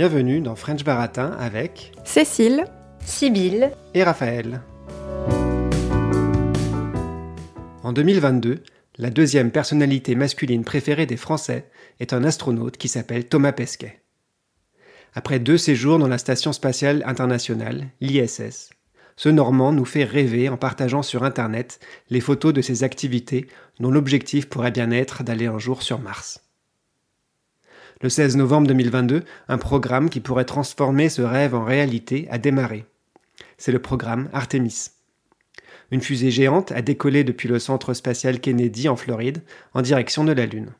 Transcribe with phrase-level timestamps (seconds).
[0.00, 2.64] Bienvenue dans French Baratin avec Cécile,
[3.04, 4.62] Sibylle et Raphaël.
[7.82, 8.64] En 2022,
[8.96, 11.68] la deuxième personnalité masculine préférée des Français
[11.98, 14.00] est un astronaute qui s'appelle Thomas Pesquet.
[15.12, 18.70] Après deux séjours dans la Station spatiale internationale, l'ISS,
[19.16, 23.48] ce Normand nous fait rêver en partageant sur Internet les photos de ses activités
[23.80, 26.49] dont l'objectif pourrait bien être d'aller un jour sur Mars.
[28.02, 32.86] Le 16 novembre 2022, un programme qui pourrait transformer ce rêve en réalité a démarré.
[33.58, 34.86] C'est le programme Artemis.
[35.90, 39.42] Une fusée géante a décollé depuis le centre spatial Kennedy en Floride
[39.74, 40.70] en direction de la Lune.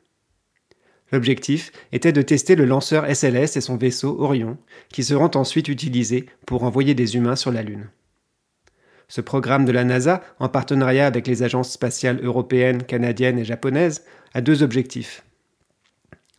[1.11, 4.57] L'objectif était de tester le lanceur SLS et son vaisseau Orion,
[4.89, 7.89] qui seront ensuite utilisés pour envoyer des humains sur la Lune.
[9.09, 14.05] Ce programme de la NASA, en partenariat avec les agences spatiales européennes, canadiennes et japonaises,
[14.33, 15.23] a deux objectifs.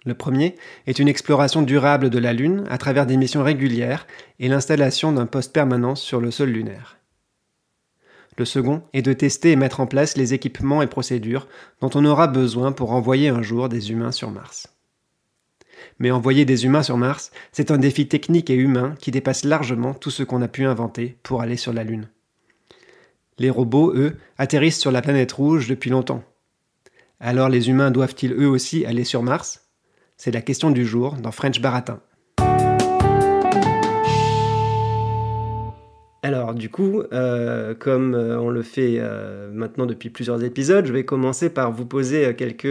[0.04, 4.06] Le premier est une exploration durable de la Lune à travers des missions régulières
[4.40, 6.98] et l'installation d'un poste permanent sur le sol lunaire.
[8.38, 11.46] Le second est de tester et mettre en place les équipements et procédures
[11.80, 14.68] dont on aura besoin pour envoyer un jour des humains sur Mars.
[15.98, 19.94] Mais envoyer des humains sur Mars, c'est un défi technique et humain qui dépasse largement
[19.94, 22.08] tout ce qu'on a pu inventer pour aller sur la Lune.
[23.38, 26.24] Les robots, eux, atterrissent sur la planète rouge depuis longtemps.
[27.20, 29.61] Alors les humains doivent-ils eux aussi aller sur Mars?
[30.22, 31.98] C'est la question du jour dans French Baratin.
[36.22, 40.92] Alors du coup, euh, comme euh, on le fait euh, maintenant depuis plusieurs épisodes, je
[40.92, 42.68] vais commencer par vous poser quelques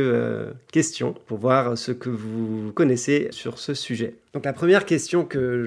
[0.72, 4.16] questions pour voir ce que vous connaissez sur ce sujet.
[4.31, 5.66] Donc la première question que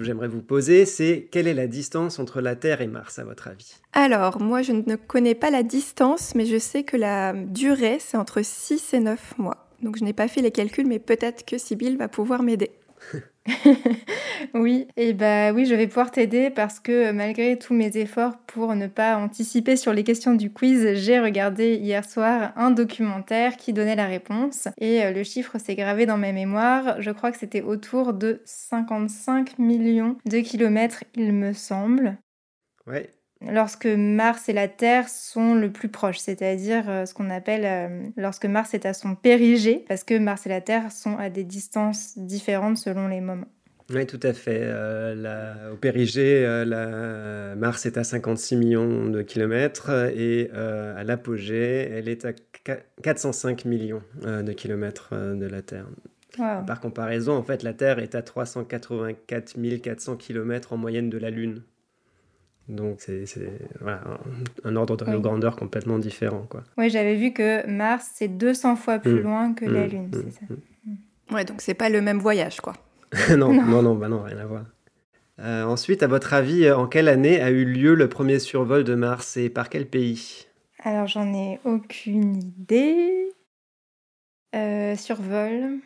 [0.00, 3.48] j'aimerais vous poser, c'est quelle est la distance entre la Terre et Mars à votre
[3.48, 3.74] avis?
[3.92, 8.16] Alors moi je ne connais pas la distance, mais je sais que la durée c'est
[8.16, 9.68] entre 6 et 9 mois.
[9.82, 12.70] Donc je n'ai pas fait les calculs, mais peut-être que Sybille va pouvoir m'aider.
[14.54, 18.74] oui, et bah oui, je vais pouvoir t'aider parce que malgré tous mes efforts pour
[18.76, 23.72] ne pas anticiper sur les questions du quiz, j'ai regardé hier soir un documentaire qui
[23.72, 27.00] donnait la réponse et euh, le chiffre s'est gravé dans ma mémoire.
[27.00, 32.18] Je crois que c'était autour de 55 millions de kilomètres, il me semble.
[32.86, 33.10] Ouais,
[33.50, 38.06] lorsque Mars et la Terre sont le plus proches, c'est-à-dire euh, ce qu'on appelle euh,
[38.16, 41.44] lorsque Mars est à son périgée, parce que Mars et la Terre sont à des
[41.44, 43.48] distances différentes selon les moments.
[43.92, 44.60] Oui, tout à fait.
[44.62, 52.08] Euh, au périgée, la, Mars est à 56 millions de kilomètres et à l'apogée, elle
[52.08, 52.32] est à
[53.02, 55.86] 405 millions de kilomètres de la Terre.
[56.38, 59.12] Par comparaison, en fait, la Terre est à 384
[59.82, 61.62] 400 kilomètres en moyenne de la Lune.
[62.72, 63.24] Donc c'est
[64.64, 66.46] un, ordre de grandeur complètement différent.
[66.48, 66.62] Quoi.
[66.78, 69.22] Oui, j'avais vu que Mars, c'est 200 fois plus mmh.
[69.22, 69.90] loin que la mmh.
[69.90, 70.46] Lune, c'est ça.
[70.48, 71.34] Mmh.
[71.34, 72.72] Ouais, donc c'est pas le même voyage, quoi.
[73.36, 74.64] non, non, non, bah non, rien à voir.
[75.40, 78.94] Euh, ensuite, à votre avis, en quelle année a eu lieu le premier survol de
[78.94, 80.46] Mars et par quel pays?
[80.82, 83.28] Alors, j'en ai aucune idée.
[84.54, 85.78] Euh, survol.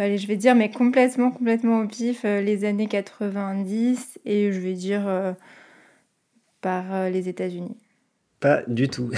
[0.00, 4.58] Allez, je vais dire, mais complètement, complètement au pif, euh, les années 90 et je
[4.58, 5.32] vais dire euh,
[6.62, 7.76] par euh, les États-Unis.
[8.40, 9.10] Pas du tout.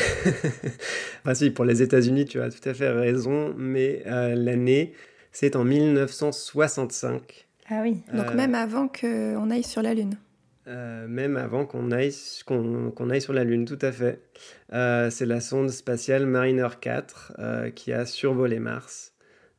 [1.20, 4.94] enfin, si, pour les États-Unis, tu as tout à fait raison, mais l'année,
[5.30, 7.46] c'est en 1965.
[7.70, 7.98] Ah oui.
[8.12, 10.16] Donc même avant qu'on aille sur la Lune.
[10.66, 12.12] même avant qu'on aille,
[12.44, 14.20] qu'on aille sur la Lune, tout à fait.
[14.72, 19.11] c'est la sonde spatiale Mariner 4 qui a survolé Mars.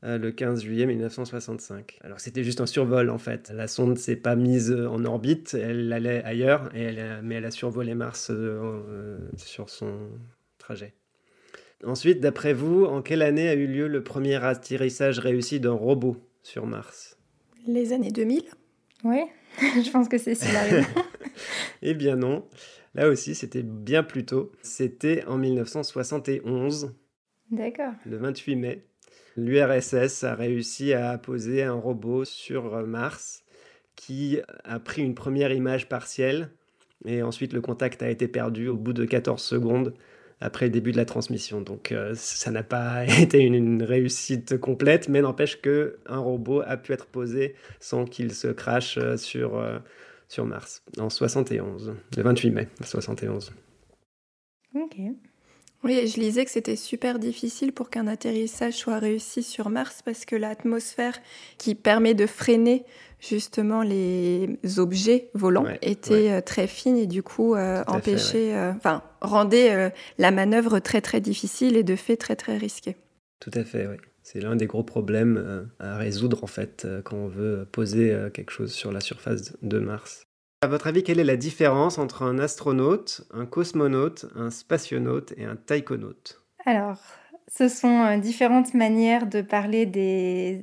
[0.05, 1.99] Euh, le 15 juillet 1965.
[2.03, 3.51] Alors c'était juste un survol en fait.
[3.55, 7.51] La sonde s'est pas mise en orbite, elle allait ailleurs, et elle mais elle a
[7.51, 10.09] survolé Mars euh, euh, sur son
[10.57, 10.93] trajet.
[11.85, 16.17] Ensuite, d'après vous, en quelle année a eu lieu le premier atterrissage réussi d'un robot
[16.41, 17.17] sur Mars?
[17.65, 18.43] Les années 2000
[19.05, 19.21] Oui,
[19.59, 20.85] je pense que c'est cela.
[21.81, 22.45] eh bien non.
[22.93, 24.51] Là aussi, c'était bien plus tôt.
[24.63, 26.93] C'était en 1971.
[27.51, 27.93] D'accord.
[28.05, 28.85] Le 28 mai
[29.37, 33.43] l'URSS a réussi à poser un robot sur euh, Mars
[33.95, 36.49] qui a pris une première image partielle
[37.05, 39.93] et ensuite le contact a été perdu au bout de 14 secondes
[40.39, 41.61] après le début de la transmission.
[41.61, 46.77] Donc euh, ça n'a pas été une, réussite complète, mais n'empêche que un robot a
[46.77, 49.63] pu être posé sans qu'il se crache euh, sur,
[50.27, 53.53] sur Mars en 71, le 28 mai 71.
[54.75, 54.97] Ok.
[55.83, 60.23] Oui, je lisais que c'était super difficile pour qu'un atterrissage soit réussi sur Mars parce
[60.23, 61.19] que l'atmosphère
[61.57, 62.85] qui permet de freiner
[63.19, 68.71] justement les objets volants était euh, très fine et du coup euh, empêchait, euh,
[69.21, 72.95] rendait la manœuvre très très difficile et de fait très très risquée.
[73.39, 73.97] Tout à fait, oui.
[74.25, 78.71] C'est l'un des gros problèmes à résoudre en fait quand on veut poser quelque chose
[78.71, 80.23] sur la surface de Mars.
[80.63, 85.43] À votre avis, quelle est la différence entre un astronaute, un cosmonaute, un spationaute et
[85.43, 86.41] un taïkonaute?
[86.65, 87.01] Alors,
[87.53, 90.61] ce sont différentes manières de parler des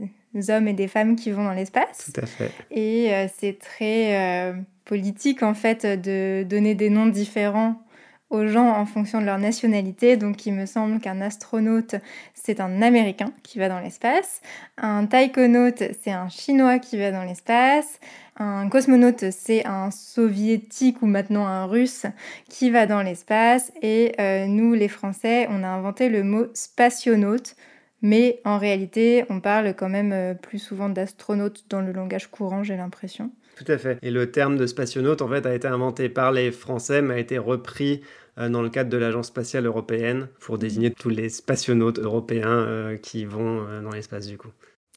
[0.49, 2.11] hommes et des femmes qui vont dans l'espace.
[2.11, 2.50] Tout à fait.
[2.70, 4.55] Et c'est très
[4.87, 7.82] politique en fait de donner des noms différents
[8.31, 10.17] aux gens en fonction de leur nationalité.
[10.17, 11.97] Donc il me semble qu'un astronaute,
[12.35, 14.41] c'est un Américain qui va dans l'espace.
[14.79, 18.00] Un taïkonaute, c'est un Chinois qui va dans l'espace.
[18.37, 22.06] Un cosmonaute, c'est un soviétique ou maintenant un russe
[22.49, 23.73] qui va dans l'espace.
[23.82, 27.55] Et euh, nous, les Français, on a inventé le mot spationaute.
[28.03, 32.62] Mais en réalité, on parle quand même euh, plus souvent d'astronaute dans le langage courant,
[32.62, 33.31] j'ai l'impression.
[33.62, 33.98] Tout à fait.
[34.00, 37.18] Et le terme de spationaute, en fait, a été inventé par les Français, mais a
[37.18, 38.00] été repris
[38.38, 42.96] euh, dans le cadre de l'Agence spatiale européenne pour désigner tous les spationautes européens euh,
[42.96, 44.48] qui vont euh, dans l'espace du coup.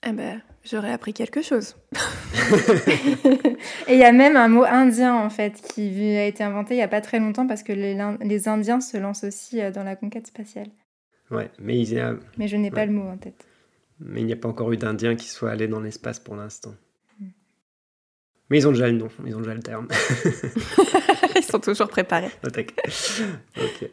[0.07, 1.75] Eh ben, j'aurais appris quelque chose.
[3.87, 6.77] Et il y a même un mot indien en fait qui a été inventé il
[6.77, 9.97] n'y a pas très longtemps parce que les, les, Indiens se lancent aussi dans la
[9.97, 10.67] conquête spatiale.
[11.31, 12.15] Ouais, mais il y a...
[12.37, 13.45] Mais je n'ai pas le mot en tête.
[13.99, 16.73] Mais il n'y a pas encore eu d'Indiens qui soient allés dans l'espace pour l'instant.
[18.49, 19.87] Mais ils ont déjà le nom, ils ont déjà le terme.
[21.35, 22.29] ils sont toujours préparés.
[22.45, 23.89] ok.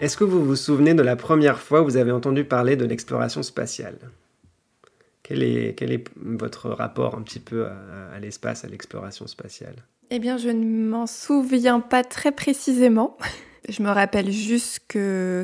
[0.00, 2.84] Est-ce que vous vous souvenez de la première fois où vous avez entendu parler de
[2.84, 3.98] l'exploration spatiale?
[5.24, 9.74] Quel est, quel est votre rapport un petit peu à, l'espace, à l'exploration spatiale?
[10.10, 13.16] Eh bien, je ne m'en souviens pas très précisément.
[13.68, 15.42] Je me rappelle juste que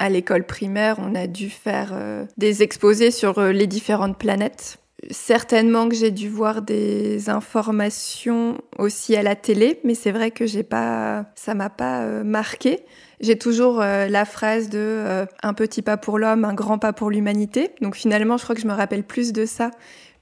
[0.00, 4.78] à l'école primaire, on a dû faire euh, des exposés sur euh, les différentes planètes.
[5.10, 10.46] Certainement que j'ai dû voir des informations aussi à la télé, mais c'est vrai que
[10.46, 12.80] j'ai pas, ça m'a pas euh, marqué.
[13.20, 17.70] J'ai toujours la phrase de un petit pas pour l'homme, un grand pas pour l'humanité.
[17.82, 19.70] Donc finalement, je crois que je me rappelle plus de ça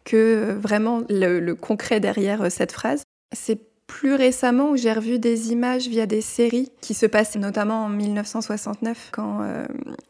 [0.04, 3.04] que vraiment le, concret derrière cette phrase.
[3.32, 7.86] C'est plus récemment où j'ai revu des images via des séries qui se passaient notamment
[7.86, 9.40] en 1969 quand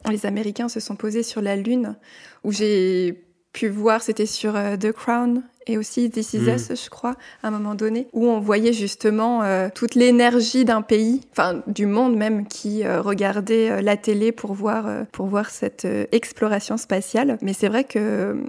[0.07, 1.95] les Américains se sont posés sur la Lune,
[2.43, 3.23] où j'ai
[3.53, 6.49] pu voir, c'était sur euh, The Crown et aussi This Is mm.
[6.49, 10.81] Us, je crois, à un moment donné, où on voyait justement euh, toute l'énergie d'un
[10.81, 15.87] pays, enfin du monde même, qui euh, regardait la télé pour voir, pour voir cette
[16.11, 17.37] exploration spatiale.
[17.41, 18.43] Mais c'est vrai que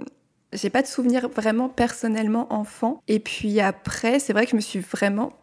[0.53, 3.01] j'ai pas de souvenir vraiment personnellement enfant.
[3.07, 5.33] Et puis après, c'est vrai que je me suis vraiment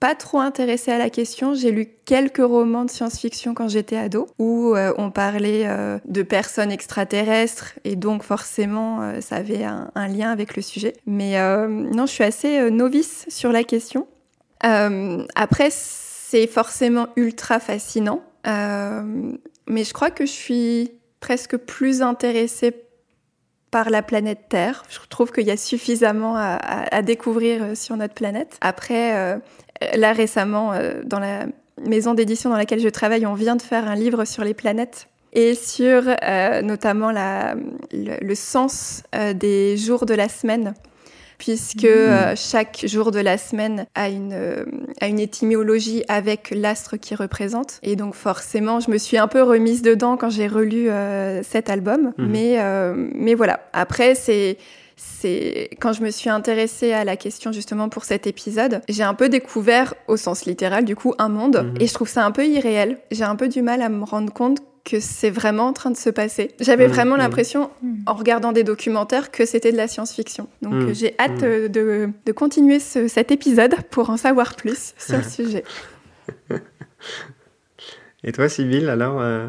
[0.00, 1.54] pas trop intéressée à la question.
[1.54, 6.22] J'ai lu quelques romans de science-fiction quand j'étais ado, où euh, on parlait euh, de
[6.22, 10.94] personnes extraterrestres, et donc forcément, euh, ça avait un, lien avec le sujet.
[11.06, 11.36] Mais
[11.68, 14.06] non, je suis assez novice sur la question.
[14.60, 22.72] après, c'est forcément ultra fascinant, mais je crois que je suis presque plus intéressée
[23.70, 24.84] par la planète Terre.
[24.88, 28.56] Je trouve qu'il y a suffisamment à, découvrir sur notre planète.
[28.60, 29.40] Après,
[29.96, 31.46] Là récemment, euh, dans la
[31.86, 35.08] maison d'édition dans laquelle je travaille, on vient de faire un livre sur les planètes
[35.32, 40.74] et sur euh, notamment le, sens euh, des jours de la semaine
[41.38, 42.34] puisque mmh.
[42.36, 44.66] chaque jour de la semaine a une,
[45.00, 47.78] a une étymologie avec l'astre qui représente.
[47.82, 50.88] Et donc forcément, je me suis un peu remise dedans quand j'ai relu
[51.42, 52.12] cet album.
[52.18, 52.26] Mmh.
[52.26, 52.58] Mais,
[53.14, 54.58] mais voilà, après, c'est
[54.98, 59.14] c'est quand je me suis intéressée à la question justement pour cet épisode, j'ai un
[59.14, 61.74] peu découvert au sens littéral du coup un monde mhm.
[61.80, 62.98] et je trouve ça un peu irréel.
[63.10, 65.96] J'ai un peu du mal à me rendre compte que c'est vraiment en train de
[65.96, 66.52] se passer.
[66.60, 66.94] J'avais mhm.
[66.94, 67.20] vraiment mhm.
[67.20, 67.70] l'impression,
[68.06, 70.48] en regardant des documentaires, que c'était de la science-fiction.
[70.62, 75.22] Donc j'ai hâte euh, de, de, continuer cet épisode pour en savoir plus sur le
[75.22, 75.64] sujet.
[78.24, 79.48] Et toi, Sybille, alors euh,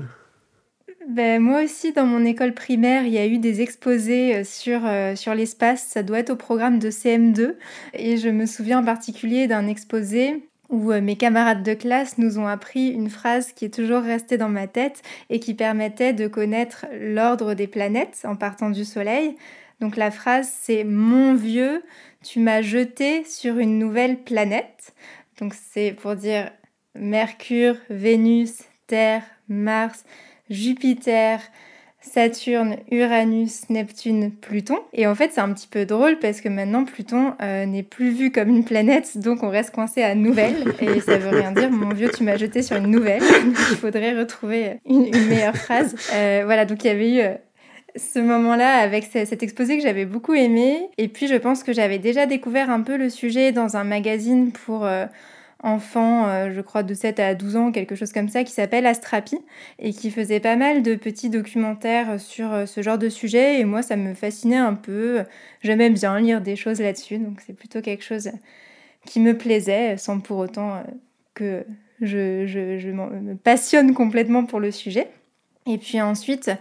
[1.09, 4.81] ben, moi aussi, dans mon école primaire, il y a eu des exposés euh, sur,
[4.85, 5.83] euh, sur l'espace.
[5.87, 7.55] Ça doit être au programme de CM2.
[7.93, 12.39] Et je me souviens en particulier d'un exposé où euh, mes camarades de classe nous
[12.39, 16.27] ont appris une phrase qui est toujours restée dans ma tête et qui permettait de
[16.27, 19.35] connaître l'ordre des planètes en partant du Soleil.
[19.79, 21.83] Donc la phrase c'est Mon vieux,
[22.23, 24.93] tu m'as jeté sur une nouvelle planète.
[25.39, 26.51] Donc c'est pour dire
[26.95, 30.03] Mercure, Vénus, Terre, Mars,
[30.49, 31.39] Jupiter,
[32.01, 34.79] Saturne, Uranus, Neptune, Pluton.
[34.93, 38.11] Et en fait, c'est un petit peu drôle parce que maintenant, Pluton euh, n'est plus
[38.11, 40.73] vu comme une planète, donc on reste coincé à nouvelle.
[40.79, 43.21] Et ça veut rien dire, mon vieux, tu m'as jeté sur une nouvelle.
[43.71, 45.95] Il faudrait retrouver une, meilleure phrase.
[46.13, 47.33] Euh, voilà, donc il y avait eu euh,
[47.95, 50.89] ce moment-là avec cet exposé que j'avais beaucoup aimé.
[50.97, 54.51] Et puis, je pense que j'avais déjà découvert un peu le sujet dans un magazine
[54.51, 54.87] pour
[55.61, 58.85] enfant, euh, je crois de 7 à 12 ans, quelque chose comme ça, qui s'appelle
[58.85, 59.37] Astrapi
[59.79, 63.59] et qui faisait pas mal de petits documentaires sur euh, ce genre de sujet.
[63.59, 65.23] Et moi, ça me fascinait un peu.
[65.61, 68.31] J'aimais bien lire des choses là-dessus, donc c'est plutôt quelque chose
[69.05, 70.81] qui me plaisait, sans pour autant euh,
[71.33, 71.65] que
[72.01, 75.07] je, me passionne complètement pour le sujet.
[75.65, 76.51] Et puis ensuite,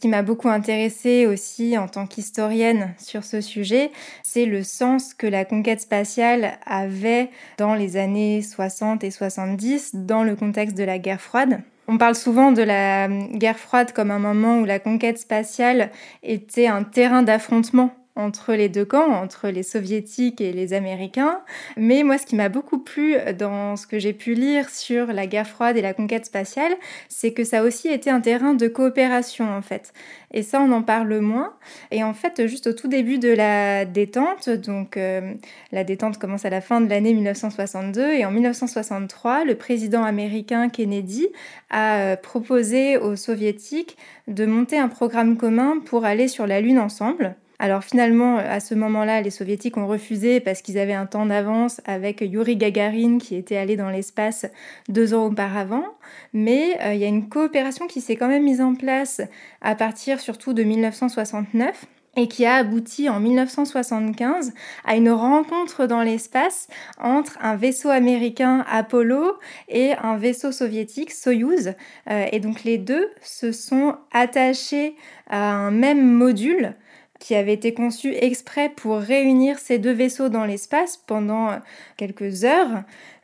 [0.00, 3.90] qui m'a beaucoup intéressée aussi en tant qu'historienne sur ce sujet,
[4.22, 7.28] c'est le sens que la conquête spatiale avait
[7.58, 11.60] dans les années 60 et 70 dans le contexte de la guerre froide.
[11.86, 15.90] On parle souvent de la guerre froide comme un moment où la conquête spatiale
[16.22, 17.90] était un terrain d'affrontement
[18.20, 21.40] entre les deux camps, entre les soviétiques et les américains.
[21.76, 25.26] Mais moi, ce qui m'a beaucoup plu dans ce que j'ai pu lire sur la
[25.26, 26.72] guerre froide et la conquête spatiale,
[27.08, 29.92] c'est que ça a aussi été un terrain de coopération en fait.
[30.32, 31.54] Et ça, on en parle moins.
[31.90, 35.34] Et en fait, juste au tout début de la détente, donc euh,
[35.72, 40.68] la détente commence à la fin de l'année 1962, et en 1963, le président américain
[40.68, 41.28] Kennedy
[41.70, 43.96] a euh, proposé aux soviétiques
[44.28, 47.34] de monter un programme commun pour aller sur la Lune ensemble.
[47.62, 51.82] Alors finalement, à ce moment-là, les soviétiques ont refusé parce qu'ils avaient un temps d'avance
[51.84, 54.46] avec Yuri Gagarin qui était allé dans l'espace
[54.88, 55.84] deux ans auparavant.
[56.32, 59.20] Mais euh, il y a une coopération qui s'est quand même mise en place
[59.60, 61.84] à partir surtout de 1969
[62.16, 64.52] et qui a abouti en 1975
[64.86, 66.66] à une rencontre dans l'espace
[66.98, 69.34] entre un vaisseau américain Apollo
[69.68, 71.74] et un vaisseau soviétique Soyuz.
[72.10, 74.96] Euh, et donc les deux se sont attachés
[75.28, 76.74] à un même module
[77.20, 81.56] qui avait été conçu exprès pour réunir ces deux vaisseaux dans l'espace pendant euh,
[81.96, 82.82] quelques heures.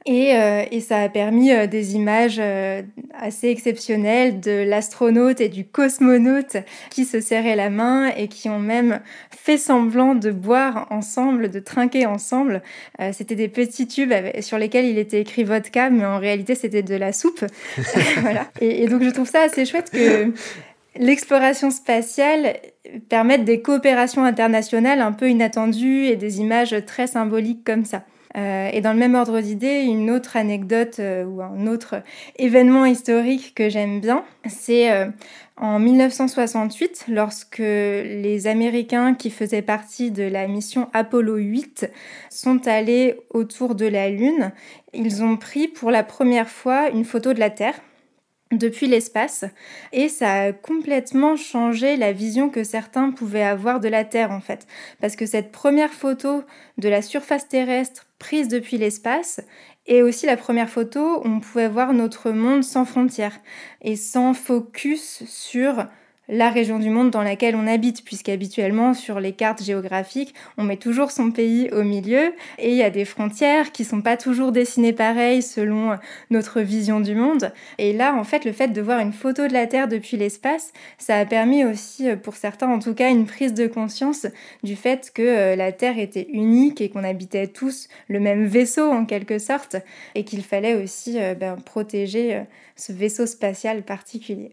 [0.08, 2.40] Et, euh, et, ça a permis euh, des images
[3.18, 6.58] assez exceptionnelles de l'astronaute et du cosmonaute
[6.90, 9.00] qui se serraient la main et qui ont même
[9.30, 12.62] fait semblant de boire ensemble, de trinquer ensemble.
[13.12, 16.94] c'était des petits tubes sur lesquels il était écrit vodka, mais en réalité c'était de
[16.94, 17.44] la soupe.
[18.20, 18.46] voilà.
[18.60, 20.32] et, et, donc je trouve ça assez chouette que
[20.98, 22.56] l'exploration spatiale
[23.08, 28.04] permette des coopérations internationales un peu inattendues et des images très symboliques comme ça.
[28.36, 32.02] Euh, et dans le même ordre d'idée, une autre anecdote euh, ou un autre
[32.38, 35.06] événement historique que j'aime bien, c'est euh,
[35.56, 41.90] en 1968, lorsque les Américains qui faisaient partie de la mission Apollo 8
[42.28, 44.52] sont allés autour de la Lune,
[44.92, 47.80] ils ont pris pour la première fois une photo de la Terre
[48.52, 49.44] depuis l'espace
[49.92, 54.40] et ça a complètement changé la vision que certains pouvaient avoir de la Terre en
[54.40, 54.66] fait.
[55.00, 56.44] Parce que cette première photo
[56.78, 59.40] de la surface terrestre prise depuis l'espace
[59.86, 63.38] est aussi la première photo on pouvait voir notre monde sans frontières
[63.82, 65.86] et sans focus sur
[66.28, 70.76] la région du monde dans laquelle on habite, puisqu'habituellement sur les cartes géographiques, on met
[70.76, 74.52] toujours son pays au milieu et il y a des frontières qui sont pas toujours
[74.52, 75.96] dessinées pareil selon
[76.30, 77.52] notre vision du monde.
[77.78, 80.72] Et là, en fait, le fait de voir une photo de la Terre depuis l'espace,
[80.98, 84.26] ça a permis aussi, pour certains en tout cas, une prise de conscience
[84.62, 88.90] du fait que euh, la Terre était unique et qu'on habitait tous le même vaisseau
[88.90, 89.76] en quelque sorte
[90.14, 92.40] et qu'il fallait aussi euh, ben, protéger euh,
[92.76, 94.52] ce vaisseau spatial particulier.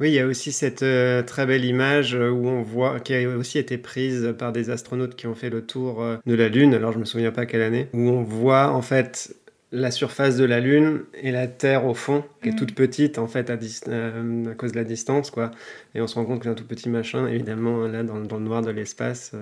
[0.00, 3.14] Oui, il y a aussi cette euh, très belle image euh, où on voit, qui
[3.14, 6.48] a aussi été prise par des astronautes qui ont fait le tour euh, de la
[6.48, 9.36] Lune, alors je me souviens pas quelle année, où on voit en fait
[9.70, 12.56] la surface de la Lune et la Terre au fond, qui est mm.
[12.56, 15.50] toute petite en fait à, à, cause de la distance, quoi.
[15.94, 18.38] Et on se rend compte que c'est un tout petit machin, évidemment, là dans, dans
[18.38, 19.32] le noir de l'espace.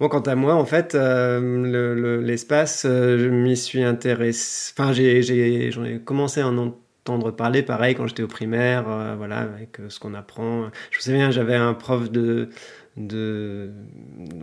[0.00, 4.72] Bon, quant à moi, en fait, l'espace, je m'y suis intéressé.
[4.76, 6.78] Enfin, j'en ai, commencé en entendre
[7.36, 10.70] parler, pareil, quand j'étais au primaire, euh, voilà, avec euh, ce qu'on apprend.
[10.90, 12.50] Je me souviens, j'avais un prof de,
[12.96, 13.70] de,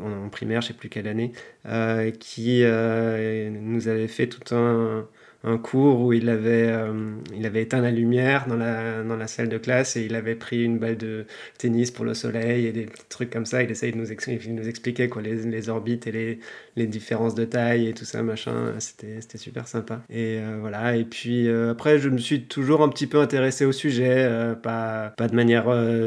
[0.02, 1.32] en, primaire, je sais plus quelle année,
[1.66, 5.08] euh, qui nous avait fait tout un,
[5.46, 9.28] un cours où il avait, euh, il avait éteint la lumière dans la, dans la
[9.28, 11.26] salle de classe et il avait pris une balle de
[11.58, 13.62] tennis pour le soleil et des trucs comme ça.
[13.62, 16.40] Il essayait de nous, nous expliquer quoi, les, les orbites et les,
[16.78, 18.74] les, différences de taille et tout ça, machin.
[18.80, 20.02] C'était super sympa.
[20.10, 20.96] Et euh, voilà.
[20.96, 24.30] Et puis euh, après, je me suis toujours un petit peu intéressé au sujet,
[24.64, 25.66] pas, pas de manière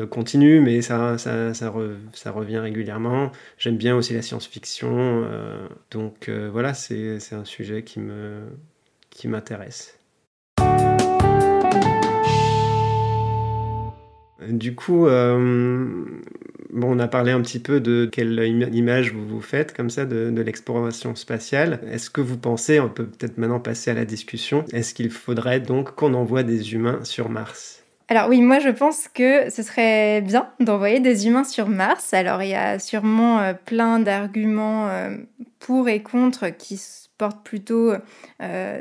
[0.09, 1.75] continue, mais ça, ça, ça,
[2.14, 3.33] ça revient régulièrement.
[3.59, 5.28] J'aime bien aussi la science-fiction.
[5.90, 8.40] donc voilà, c'est un sujet qui me
[9.16, 9.99] qui m'intéresse.
[14.49, 16.04] Du coup, euh,
[16.70, 18.38] bon, on a parlé un petit peu de quelle
[18.73, 21.80] image vous vous faites comme ça de, de l'exploration spatiale.
[21.90, 25.61] Est-ce que vous pensez, on peut peut-être maintenant passer à la discussion, est-ce qu'il faudrait
[25.61, 27.82] donc qu'on envoie des humains sur Mars?
[28.08, 32.14] Alors oui, moi je pense que ce serait bien d'envoyer des humains sur Mars.
[32.14, 35.16] Alors il y a sûrement euh, plein d'arguments euh,
[35.58, 36.76] pour et contre qui
[37.18, 37.92] porte plutôt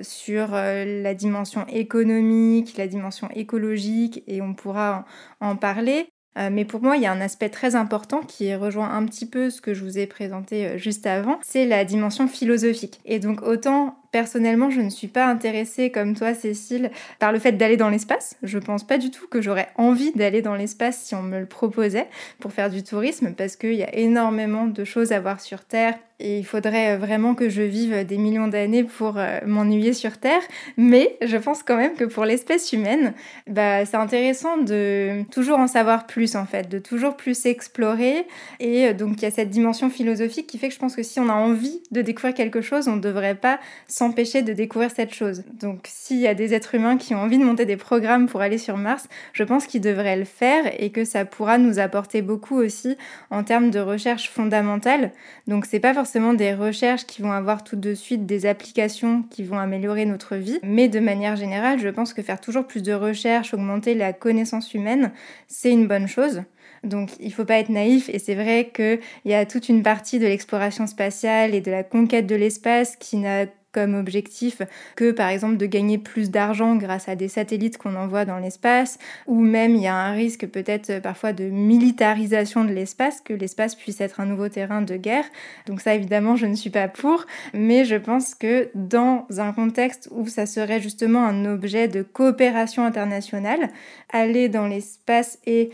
[0.01, 5.05] sur la dimension économique, la dimension écologique, et on pourra
[5.39, 6.09] en parler.
[6.37, 9.25] Euh, mais pour moi, il y a un aspect très important qui rejoint un petit
[9.25, 12.99] peu ce que je vous ai présenté euh, juste avant, c'est la dimension philosophique.
[13.05, 17.51] Et donc autant personnellement, je ne suis pas intéressée comme toi, Cécile, par le fait
[17.51, 18.37] d'aller dans l'espace.
[18.43, 21.45] Je pense pas du tout que j'aurais envie d'aller dans l'espace si on me le
[21.45, 22.07] proposait
[22.39, 25.95] pour faire du tourisme, parce qu'il y a énormément de choses à voir sur Terre
[26.19, 30.17] et il faudrait euh, vraiment que je vive des millions d'années pour euh, m'ennuyer sur
[30.17, 30.41] Terre.
[30.77, 33.13] Mais je pense quand même que pour l'espèce humaine,
[33.47, 38.25] bah, c'est intéressant de toujours en savoir plus en fait, de toujours plus explorer.
[38.61, 41.03] Et euh, donc il y a cette dimension philosophique qui fait que je pense que
[41.03, 43.59] si on a envie de découvrir quelque chose, on ne devrait pas
[44.05, 45.43] s'empêcher de découvrir cette chose.
[45.59, 48.41] Donc s'il y a des êtres humains qui ont envie de monter des programmes pour
[48.41, 52.21] aller sur Mars, je pense qu'ils devraient le faire et que ça pourra nous apporter
[52.21, 52.97] beaucoup aussi
[53.31, 55.11] en termes de recherche fondamentale.
[55.47, 59.43] Donc c'est pas forcément des recherches qui vont avoir tout de suite des applications qui
[59.43, 62.93] vont améliorer notre vie, mais de manière générale, je pense que faire toujours plus de
[62.93, 65.11] recherches, augmenter la connaissance humaine,
[65.47, 66.43] c'est une bonne chose.
[66.83, 69.81] Donc il ne faut pas être naïf et c'est vrai qu'il y a toute une
[69.81, 74.61] partie de l'exploration spatiale et de la conquête de l'espace qui n'a comme objectif
[74.95, 78.97] que par exemple de gagner plus d'argent grâce à des satellites qu'on envoie dans l'espace,
[79.27, 83.75] ou même il y a un risque peut-être parfois de militarisation de l'espace, que l'espace
[83.75, 85.25] puisse être un nouveau terrain de guerre.
[85.67, 90.07] Donc ça évidemment je ne suis pas pour, mais je pense que dans un contexte
[90.11, 93.69] où ça serait justement un objet de coopération internationale,
[94.09, 95.69] aller dans l'espace et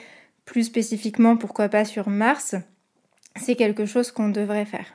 [0.46, 2.56] plus spécifiquement pourquoi pas sur Mars,
[3.36, 4.88] c'est quelque chose qu'on devrait faire.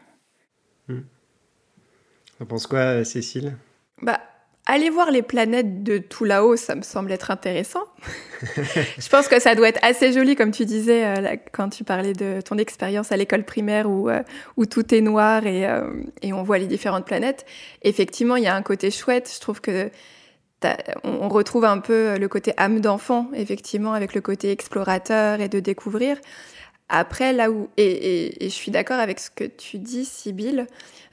[2.38, 3.57] T'en penses quoi, Cécile?
[4.02, 4.21] Bah,
[4.66, 7.85] aller voir les planètes de tout là-haut, ça me semble être intéressant.
[8.43, 12.12] je pense que ça doit être assez joli, comme tu disais euh, quand tu parlais
[12.12, 14.23] de ton expérience à l'école primaire où, euh,
[14.57, 15.88] où tout est noir et, euh,
[16.21, 17.46] et, on voit les différentes planètes.
[17.83, 19.31] Effectivement, il y a un côté chouette.
[19.33, 19.90] Je trouve que
[21.05, 25.61] on retrouve un peu le côté âme d'enfant, effectivement, avec le côté explorateur et de
[25.61, 26.16] découvrir.
[26.88, 30.66] Après, là où, et, je suis d'accord avec ce que tu dis, Sybille,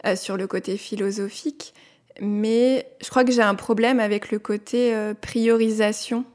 [0.06, 1.74] euh, sur le côté philosophique,
[2.22, 6.26] mais je crois que j'ai un problème avec le côté euh, priorisation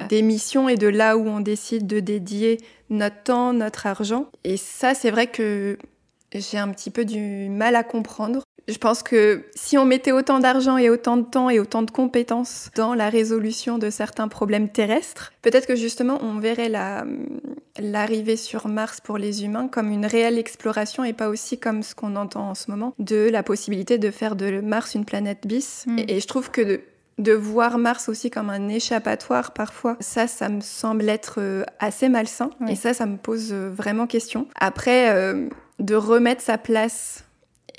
[0.00, 2.58] euh, des missions et de là où on décide de dédier
[2.90, 4.30] notre temps, notre argent.
[4.44, 5.78] Et ça, c'est vrai que
[6.34, 8.42] j'ai un petit peu du mal à comprendre.
[8.68, 11.90] Je pense que si on mettait autant d'argent et autant de temps et autant de
[11.90, 16.70] compétences dans la résolution de certains problèmes terrestres, peut-être que justement on verrait
[17.78, 21.94] l'arrivée sur Mars pour les humains comme une réelle exploration et pas aussi comme ce
[21.94, 25.84] qu'on entend en ce moment de la possibilité de faire de Mars une planète bis.
[25.86, 25.98] Mm.
[26.08, 26.80] Et, je trouve que
[27.18, 32.08] de, voir Mars aussi comme un échappatoire parfois, ça, ça me semble être euh, assez
[32.08, 32.50] malsain.
[32.68, 34.48] Et ça, ça me pose euh, vraiment question.
[34.56, 35.48] Après, euh,
[35.78, 37.25] de remettre sa place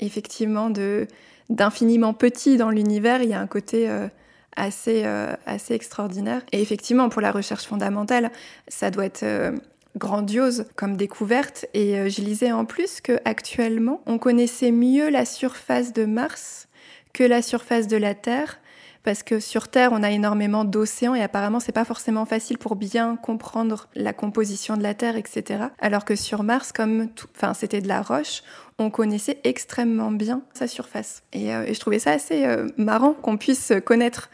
[0.00, 1.06] effectivement de
[1.48, 4.08] d'infiniment petit dans l'univers, il y a un côté euh,
[4.56, 6.42] assez, euh, assez extraordinaire.
[6.52, 8.30] Et effectivement, pour la recherche fondamentale,
[8.68, 9.52] ça doit être euh,
[9.96, 11.66] grandiose comme découverte.
[11.74, 16.68] Et je lisais en plus que actuellement, on connaissait mieux la surface de Mars
[17.14, 18.60] que la surface de la Terre
[19.04, 22.76] parce que sur Terre, on a énormément d'océans et apparemment, c'est pas forcément facile pour
[22.76, 25.68] bien comprendre la composition de la Terre, etc.
[25.78, 28.42] Alors que sur Mars, comme enfin, c'était de la roche,
[28.78, 31.22] on connaissait extrêmement bien sa surface.
[31.32, 34.30] Et, euh, je trouvais ça assez euh, marrant qu'on puisse connaître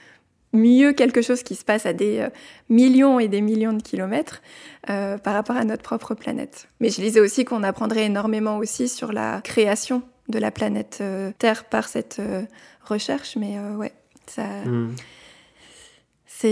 [0.52, 2.28] mieux quelque chose qui se passe à des euh,
[2.68, 4.42] millions et des millions de kilomètres
[4.87, 6.68] par rapport à notre propre planète.
[6.78, 11.02] Mais je lisais aussi qu'on apprendrait énormément aussi sur la création de la planète
[11.38, 12.20] Terre par cette
[12.85, 13.92] recherche, mais ouais,
[14.26, 14.94] ça, hmm.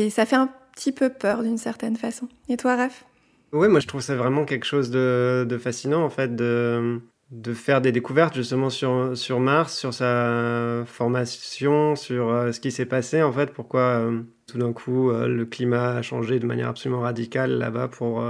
[0.08, 2.26] ça fait un petit peu peur d'une certaine façon.
[2.48, 3.04] Et toi, Raph?
[3.52, 7.02] Oui, moi je trouve ça vraiment quelque chose de, de fascinant en fait, de,
[7.32, 12.70] de faire des découvertes justement sur, sur Mars, sur sa formation, sur euh, ce qui
[12.70, 16.44] s'est passé en fait, pourquoi euh, tout d'un coup euh, le climat a changé de
[16.44, 18.22] manière absolument radicale là-bas pour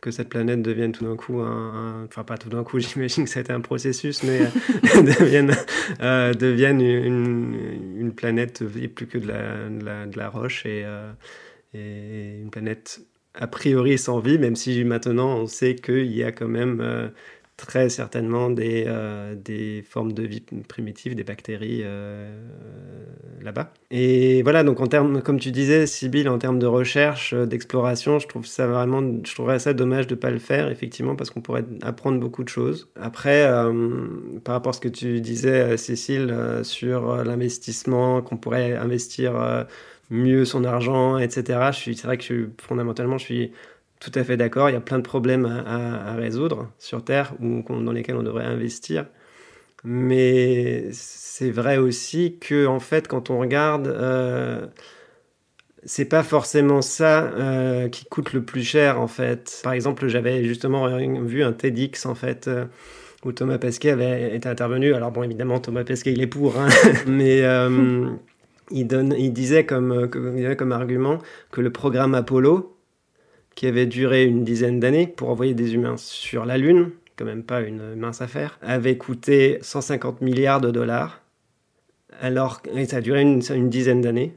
[0.00, 3.30] que cette planète devienne tout d'un coup un, enfin pas tout d'un coup j'imagine que
[3.30, 4.38] c'était un processus mais
[5.02, 5.54] devienne,
[6.00, 7.54] devienne une,
[7.98, 10.86] une, planète plus que de la, de la, de la roche et,
[11.74, 13.02] et, une planète
[13.34, 17.10] a priori sans vie même si maintenant on sait qu'il y a quand même
[17.58, 22.40] très certainement des, euh, des formes de vie primitives, des bactéries euh,
[23.42, 23.72] là-bas.
[23.90, 28.20] Et voilà, donc en termes, comme tu disais, Sybille, en termes de recherche, euh, d'exploration,
[28.20, 31.30] je trouve ça vraiment, je trouverais ça dommage de ne pas le faire, effectivement, parce
[31.30, 32.88] qu'on pourrait apprendre beaucoup de choses.
[32.94, 33.44] Après,
[34.44, 39.66] par rapport à ce que tu disais, Cécile, sur l'investissement, qu'on pourrait investir
[40.10, 43.52] mieux son argent, etc., c'est vrai que je, fondamentalement, je suis
[44.00, 44.70] tout à fait d'accord.
[44.70, 48.44] Il y a plein de problèmes à, résoudre sur Terre ou dans lesquels on devrait
[48.44, 49.06] investir.
[49.84, 54.66] Mais c'est vrai aussi que, en fait, quand on regarde, euh,
[55.84, 59.60] c'est pas forcément ça euh, qui coûte le plus cher, en fait.
[59.62, 62.48] Par exemple, j'avais justement vu un TEDx, en fait.
[62.48, 62.64] Euh,
[63.24, 64.94] où Thomas Pesquet avait été intervenu.
[64.94, 66.68] Alors bon, évidemment, Thomas Pesquet, il est pour, hein.
[67.08, 67.42] mais
[68.70, 71.18] il, disait comme argument
[71.50, 72.77] que le programme Apollo,
[73.58, 77.42] qui avait duré une dizaine d'années pour envoyer des humains sur la Lune, quand même
[77.42, 81.24] pas une mince affaire, avait coûté 150 milliards de dollars,
[82.20, 84.32] alors et ça a duré une, dizaine d'années,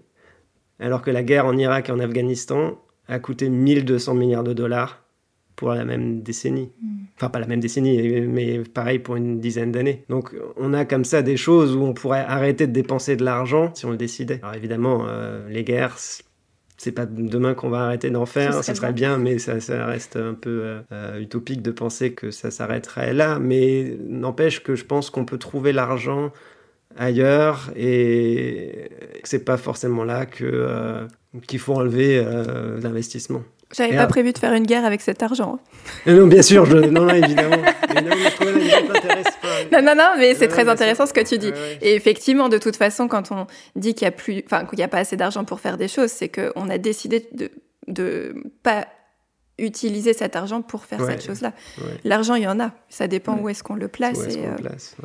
[0.79, 5.03] alors que la guerre en Irak et en Afghanistan a coûté 1200 milliards de dollars
[5.55, 6.71] pour la même décennie.
[6.81, 7.03] Hmm.
[7.15, 10.03] Enfin, pas la même décennie, mais pareil pour une dizaine d'années.
[10.09, 13.69] Donc, on a comme ça des choses où on pourrait arrêter de dépenser de l'argent
[13.75, 14.39] si on le décidait.
[14.41, 15.99] Alors, évidemment, euh, les guerres,
[16.81, 19.53] c'est pas demain qu'on va arrêter d'en faire, ce serait, bien, mais ça,
[19.85, 23.37] reste un peu euh, euh, utopique de penser que ça s'arrêterait là.
[23.37, 26.31] Mais n'empêche que je pense qu'on peut trouver l'argent
[26.97, 28.89] ailleurs et
[29.21, 31.05] que c'est pas forcément là que euh,
[31.45, 32.25] qu'il faut enlever
[32.81, 33.43] l'investissement.
[33.77, 35.59] J'avais pas prévu de faire une guerre avec cet argent.
[36.07, 36.77] Non, bien sûr, je...
[36.77, 37.57] non, non, évidemment.
[37.57, 38.11] non,
[39.71, 41.51] non, non, mais c'est très intéressant ce que tu dis.
[41.81, 44.83] Et effectivement, de toute façon, quand on dit qu'il n'y a plus, enfin, qu'il n'y
[44.83, 47.51] a pas assez d'argent pour faire des choses, c'est qu'on a décidé de,
[47.87, 48.87] de pas
[49.57, 51.53] utiliser cet argent pour faire cette chose-là.
[52.03, 52.71] L'argent, il y en a.
[52.89, 54.17] Ça dépend où est-ce qu'on le place.
[54.17, 54.95] Où et, euh, place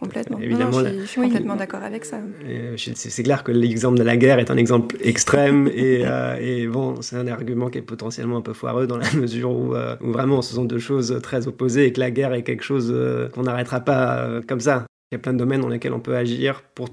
[0.00, 0.38] Complètement.
[0.40, 2.20] Évidemment, je, suis, complètement d'accord avec ça.
[2.44, 6.66] Euh, c'est clair que l'exemple de la guerre est un exemple extrême et, euh, et,
[6.66, 10.12] bon, c'est un argument qui est potentiellement un peu foireux dans la mesure où, où,
[10.12, 12.94] vraiment ce sont deux choses très opposées et que la guerre est quelque chose
[13.34, 14.86] qu'on n'arrêtera pas comme ça.
[15.12, 16.88] Il y a plein de domaines dans lesquels on peut agir pour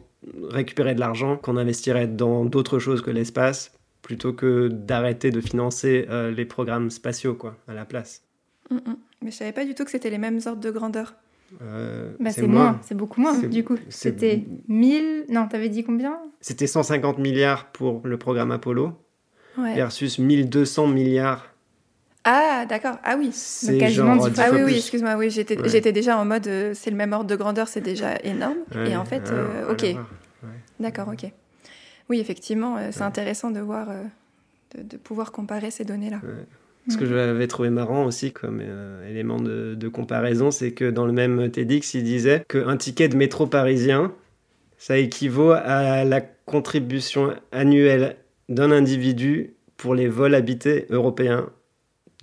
[0.50, 3.72] récupérer de l'argent qu'on investirait dans d'autres choses que l'espace
[4.08, 8.24] plutôt que d'arrêter de financer euh, les programmes spatiaux quoi, à la place.
[8.70, 8.98] Mm, mm.
[9.22, 11.16] Mais je savais pas du tout que c'était les mêmes ordres de grandeur.
[11.62, 13.78] Euh, bah, c'est moins, c'est beaucoup moins du coup.
[13.90, 16.20] C'était 1000, non, t'avais dit combien?
[16.42, 18.94] C'était 150 milliards pour le programme Apollo
[19.58, 21.54] versus 1200 milliards.
[22.24, 22.98] Ah, d'accord.
[23.06, 23.30] Ah oui.
[23.32, 25.16] C'est quasiment Ah oui, oui, excuse-moi.
[25.16, 28.58] Oui, j'étais déjà en mode euh, c'est le même ordre de grandeur, c'est déjà énorme.
[28.86, 29.32] Et en fait,
[29.70, 29.86] ok.
[30.80, 31.32] D'accord, ok.
[32.10, 34.04] Oui, effectivement, euh, c'est intéressant de voir, euh,
[34.82, 36.22] de, pouvoir comparer ces données-là.
[36.90, 41.12] Ce que j'avais trouvé marrant aussi comme euh, élément de, comparaison, c'est que dans le
[41.12, 44.14] même TEDx, il disait qu'un ticket de métro parisien,
[44.78, 48.16] ça équivaut à la contribution annuelle
[48.48, 51.50] d'un individu pour les vols habités européens.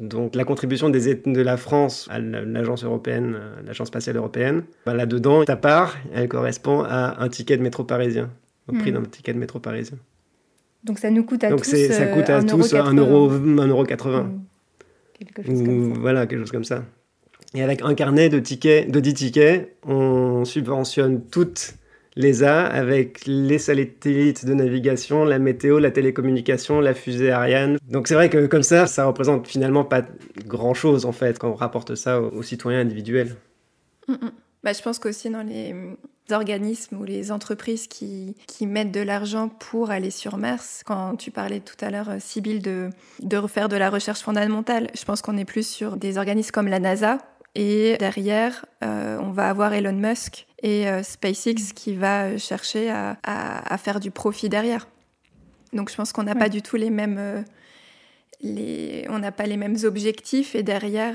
[0.00, 5.44] Donc la contribution des, de la France à l'agence européenne, l'agence spatiale européenne, bah, là-dedans,
[5.44, 8.30] ta part, elle correspond à un ticket de métro parisien
[8.66, 8.94] au prix hmm.
[8.94, 9.98] d'un ticket de métro parisien.
[10.82, 14.26] Donc ça nous coûte à Donc tous ça coûte à tous 1,80 euro, 1,80
[15.18, 16.00] Quelque chose comme ça.
[16.00, 16.84] Voilà, quelque chose comme ça.
[17.54, 21.76] Et avec un carnet de tickets, de 10 tickets, on subventionne toutes
[22.16, 27.78] les A avec les satellites de navigation, la météo, la télécommunication, la fusée Ariane.
[27.88, 30.02] Donc c'est vrai que comme ça, ça représente finalement pas
[30.46, 33.36] grand-chose en fait quand on rapporte ça aux, citoyens individuels.
[34.08, 34.32] Mm, mm.
[34.62, 35.74] Bah, je pense qu'aussi dans les
[36.30, 40.82] organismes ou les entreprises qui, qui mettent de l'argent pour aller sur Mars.
[40.84, 45.04] Quand tu parlais tout à l'heure, Sybille, de, de refaire de la recherche fondamentale, je
[45.04, 47.18] pense qu'on est plus sur des organismes comme la NASA.
[47.54, 53.16] Et derrière, euh, on va avoir Elon Musk et euh, SpaceX qui va chercher à,
[53.22, 54.88] à, faire du profit derrière.
[55.72, 57.18] Donc je pense qu'on n'a pas du tout les mêmes...
[57.18, 57.42] Euh,
[58.40, 61.14] les, on n'a pas les mêmes objectifs et derrière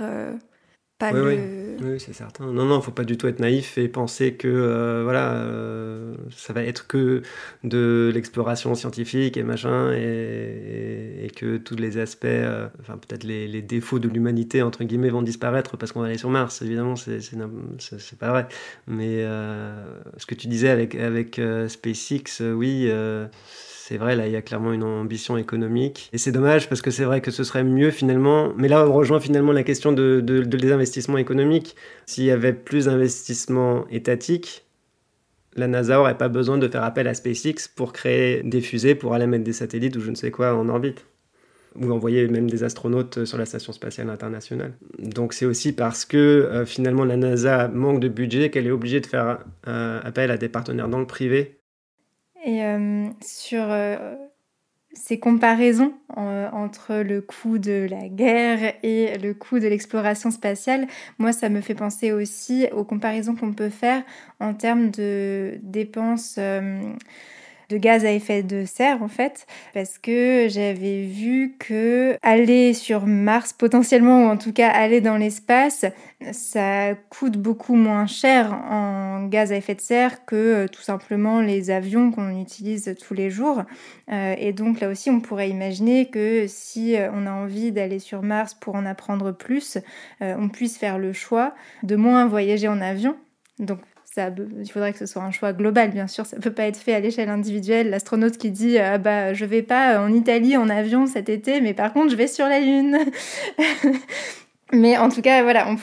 [1.02, 1.40] oui,
[1.82, 2.00] oui.
[2.00, 2.52] c'est certain.
[2.52, 6.52] Non, non, faut pas du tout être naïf et penser que euh, voilà, euh, ça
[6.52, 7.22] va être que
[7.64, 14.00] de l'exploration scientifique et machin, et, que tous les aspects, euh, enfin peut-être les, défauts
[14.00, 16.62] de l'humanité entre guillemets vont disparaître parce qu'on va aller sur Mars.
[16.62, 18.48] Évidemment, c'est c'est pas vrai.
[18.88, 19.24] Mais
[20.18, 22.92] ce que tu disais avec avec SpaceX, oui
[23.90, 26.12] c'est vrai, là, il y a clairement une ambition économique.
[26.14, 28.54] Et c'est dommage parce que c'est vrai que ce serait mieux finalement.
[28.56, 31.76] Mais là, on rejoint finalement la question de, de, des investissements économiques.
[32.06, 34.68] S'il y avait plus d'investissements étatiques,
[35.56, 39.16] la NASA n'aurait pas besoin de faire appel à SpaceX pour créer des fusées pour
[39.16, 41.04] aller mettre des satellites ou je ne sais quoi en orbite
[41.76, 44.74] ou envoyer même des astronautes sur la Station spatiale internationale.
[45.00, 49.00] Donc c'est aussi parce que euh, finalement la NASA manque de budget qu'elle est obligée
[49.00, 51.59] de faire euh, appel à des partenaires dans le privé
[52.46, 54.16] et euh, sur euh,
[54.94, 60.88] ces comparaisons euh, entre le coût de la guerre et le coût de l'exploration spatiale,
[61.18, 64.04] moi ça me fait penser aussi aux comparaisons qu'on peut faire
[64.40, 66.40] en termes de dépenses
[67.70, 73.06] de gaz à effet de serre en fait, parce que j'avais vu que aller sur
[73.06, 75.86] Mars potentiellement, ou en tout cas aller dans l'espace,
[76.32, 81.42] ça coûte beaucoup moins cher en gaz à effet de serre que euh, tout simplement
[81.42, 83.64] les avions qu'on utilise tous les jours.
[84.12, 88.00] Euh, et donc là aussi, on pourrait imaginer que si euh, on a envie d'aller
[88.00, 89.78] sur Mars pour en apprendre plus,
[90.22, 91.54] on puisse faire le choix
[91.84, 93.16] de moins voyager en avion.
[93.60, 93.80] Donc
[94.18, 96.26] il faudrait que ce soit un choix global, bien sûr.
[96.26, 97.90] Ça ne peut pas être fait à l'échelle individuelle.
[97.90, 101.74] L'astronaute qui dit ah bah je vais pas en Italie en avion cet été, mais
[101.74, 102.98] par contre je vais sur la Lune.
[104.72, 105.76] Mais en tout cas, voilà, on,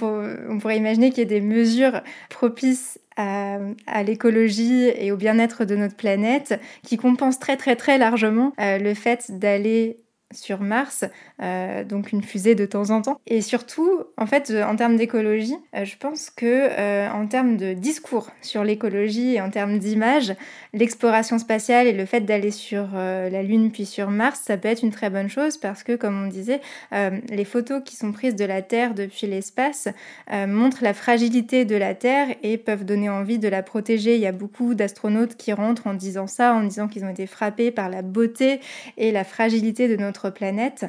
[0.59, 3.59] pourrait imaginer qu'il y ait des mesures propices à,
[4.05, 8.93] l'écologie et au bien-être de notre planète qui compensent très très très largement euh, le
[8.93, 9.97] fait d'aller
[10.37, 11.05] sur Mars,
[11.43, 13.21] euh, donc une fusée de temps en temps.
[13.27, 16.67] Et surtout, en fait, euh, en termes d'écologie, euh, je pense que
[17.11, 20.35] en termes de discours sur l'écologie et en termes d'image,
[20.73, 24.83] l'exploration spatiale et le fait d'aller sur la Lune puis sur Mars, ça peut être
[24.83, 26.61] une très bonne chose parce que, comme on disait,
[26.93, 29.89] les photos qui sont prises de la Terre depuis l'espace
[30.33, 34.15] montrent la fragilité de la Terre et peuvent donner envie de la protéger.
[34.17, 37.27] Il y a beaucoup d'astronautes qui rentrent en disant ça, en disant qu'ils ont été
[37.27, 38.61] frappés par la beauté
[38.97, 40.87] et la fragilité de notre planète.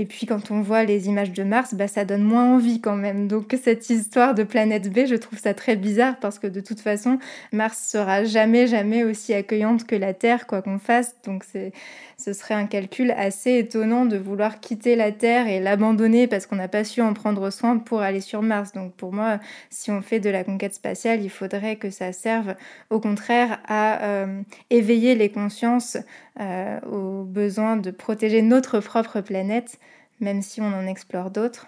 [0.00, 2.96] Et puis quand on voit les images de Mars, bah, ça donne moins envie quand
[2.96, 3.28] même.
[3.28, 6.80] Donc cette histoire de planète B, je trouve ça très bizarre parce que de toute
[6.80, 7.18] façon,
[7.52, 11.16] Mars sera jamais, jamais aussi accueillante que la Terre, quoi qu'on fasse.
[11.26, 16.46] Donc ce serait un calcul assez étonnant de vouloir quitter la Terre et l'abandonner parce
[16.46, 18.72] qu'on n'a pas su en prendre soin pour aller sur Mars.
[18.72, 22.54] Donc pour moi, si on fait de la conquête spatiale, il faudrait que ça serve
[22.88, 25.98] au contraire à euh, éveiller les consciences
[26.40, 29.78] euh, au besoin de protéger notre propre planète,
[30.20, 31.66] même si on en explore d'autres.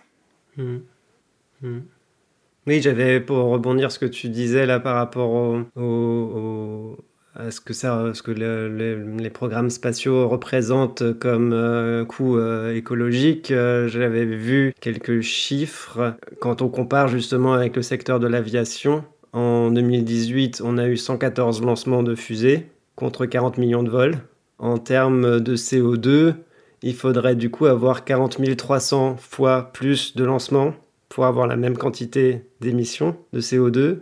[0.56, 0.78] Mmh.
[1.62, 1.78] Mmh.
[2.66, 5.34] Oui, j'avais pour rebondir ce que tu disais là par rapport
[7.40, 7.60] euh, ce
[8.22, 13.48] que, les programmes spatiaux représentent comme euh, coût euh, écologique.
[13.48, 19.04] J'avais vu quelques chiffres quand on compare justement avec le secteur de l'aviation.
[19.32, 24.18] En 2018, on a eu 114 lancements de fusées contre 40 millions de vols.
[24.58, 26.34] En termes de CO2,
[26.82, 30.74] il faudrait du coup avoir 40 300 fois plus de lancements
[31.08, 33.98] pour avoir la même quantité d'émissions de CO2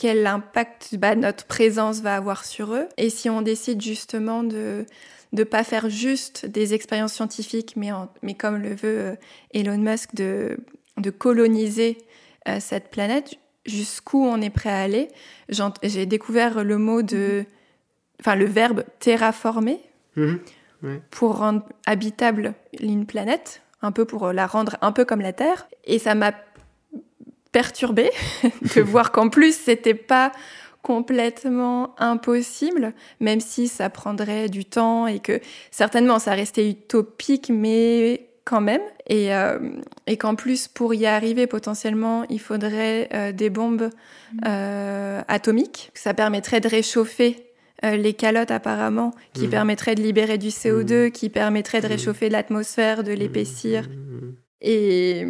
[0.00, 2.88] quel impact bah, notre présence va avoir sur eux.
[2.96, 4.86] Et si on décide justement de
[5.32, 7.90] ne pas faire juste des expériences scientifiques, mais,
[8.22, 9.14] mais comme le veut euh,
[9.52, 10.56] Elon Musk, de,
[10.96, 11.98] de coloniser
[12.48, 13.34] euh, cette planète,
[13.66, 15.08] jusqu'où on est prêt à aller.
[15.82, 17.44] J'ai découvert le mot de...
[18.20, 19.82] Enfin, le verbe terraformer
[20.16, 20.36] mmh.
[21.10, 25.68] pour rendre habitable une planète, un peu pour la rendre un peu comme la Terre.
[25.84, 26.32] Et ça m'a
[27.52, 28.10] perturbée
[28.74, 30.32] de voir qu'en plus c'était pas
[30.82, 38.30] complètement impossible, même si ça prendrait du temps et que certainement ça restait utopique, mais
[38.44, 39.58] quand même, et, euh,
[40.06, 43.90] et qu'en plus, pour y arriver, potentiellement, il faudrait euh, des bombes
[44.46, 45.90] euh, atomiques.
[45.94, 47.46] Ça permettrait de réchauffer
[47.82, 49.50] les calottes, apparemment, qui mmh.
[49.50, 51.10] permettrait de libérer du CO2, mmh.
[51.12, 51.90] qui permettrait de mmh.
[51.90, 53.88] réchauffer l'atmosphère, de l'épaissir.
[54.60, 55.24] Et,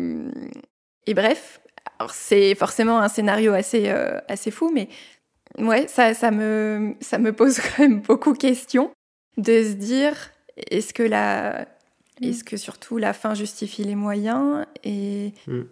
[1.06, 1.59] et bref,
[2.10, 3.88] c'est forcément un scénario assez,
[4.28, 4.88] assez fou, mais
[5.58, 8.90] ouais, ça, ça, me, ça me pose quand même beaucoup de questions
[9.36, 10.14] de se dire
[10.70, 11.66] est-ce que la,
[12.20, 12.26] Mm.
[12.26, 15.62] Est-ce que surtout la fin justifie les moyens Et mm.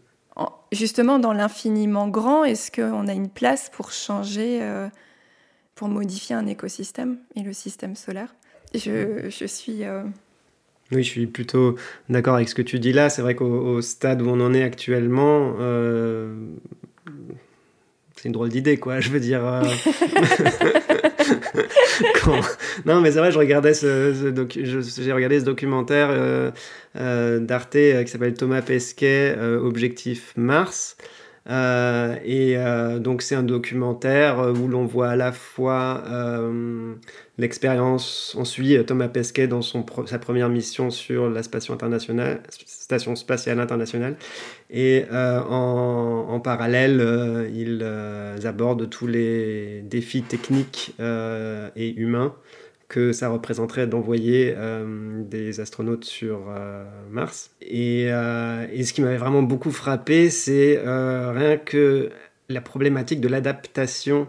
[0.73, 4.89] justement, dans l'infiniment grand, est-ce qu'on a une place pour changer, euh,
[5.75, 8.35] pour modifier un écosystème et le système solaire?
[8.75, 9.31] Je, mm.
[9.31, 9.85] je, suis.
[9.85, 10.05] Euh,
[10.93, 11.77] oui, je suis plutôt
[12.09, 13.11] d'accord avec ce que tu dis là.
[13.11, 16.35] C'est vrai qu'au stade où on en est actuellement, euh,
[18.17, 19.01] c'est une drôle d'idée, quoi.
[19.01, 19.43] Je veux dire.
[22.87, 24.33] non, mais c'est vrai, je regardais ce,
[24.99, 26.51] j'ai regardé ce documentaire euh,
[26.97, 30.97] euh, d'Arte euh, qui s'appelle Thomas Pesquet, Objectif Mars.
[31.49, 36.05] Euh, et euh, donc c'est un documentaire euh, où l'on voit à la fois
[37.39, 43.15] l'expérience, on suit Thomas Pesquet dans son sa première mission sur la station, internationale, station
[43.17, 44.17] spatiale internationale,
[44.71, 47.85] et en, en, parallèle, ils
[48.45, 52.35] abordent tous les défis techniques et humains
[52.89, 57.51] que ça représenterait d'envoyer euh, des astronautes sur euh, Mars.
[57.63, 62.11] Euh, et, ce qui m'avait vraiment beaucoup frappé, c'est rien que
[62.49, 64.27] la problématique de l'adaptation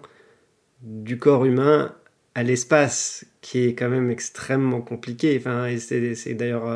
[0.81, 1.95] du corps humain
[2.35, 5.37] à l'espace, qui est quand même extrêmement compliqué.
[5.39, 6.67] Enfin, c'est d'ailleurs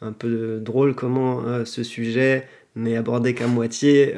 [0.00, 4.14] un peu drôle comment ce sujet n'est abordé qu'à moitié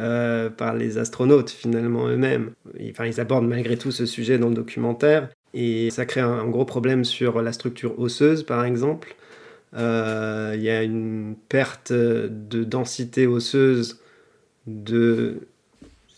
[0.56, 2.52] par les astronautes finalement eux-mêmes.
[2.90, 6.66] Enfin, ils abordent malgré tout ce sujet dans le documentaire, et ça crée un, gros
[6.66, 9.16] problème sur la structure osseuse, par exemple.
[9.74, 14.00] Euh, il y a une perte de densité osseuse
[14.66, 15.48] de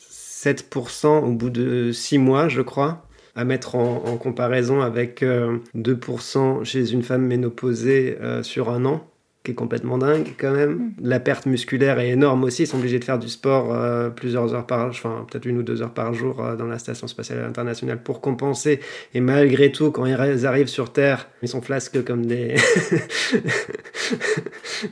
[0.01, 6.64] 7% au bout de 6 mois, je crois, à mettre en, comparaison avec 2% euh,
[6.64, 9.09] chez une femme ménopausée euh, sur un an
[9.48, 10.72] qui est complètement dingue quand même.
[10.72, 10.92] Mm.
[11.00, 12.64] La perte musculaire est énorme aussi.
[12.64, 15.62] Ils sont obligés de faire du sport euh, plusieurs heures par, enfin peut-être une ou
[15.62, 18.80] deux heures par jour euh, dans la station spatiale internationale pour compenser.
[19.14, 22.56] Et malgré tout, quand ils arrivent sur Terre, ils sont flasques comme des,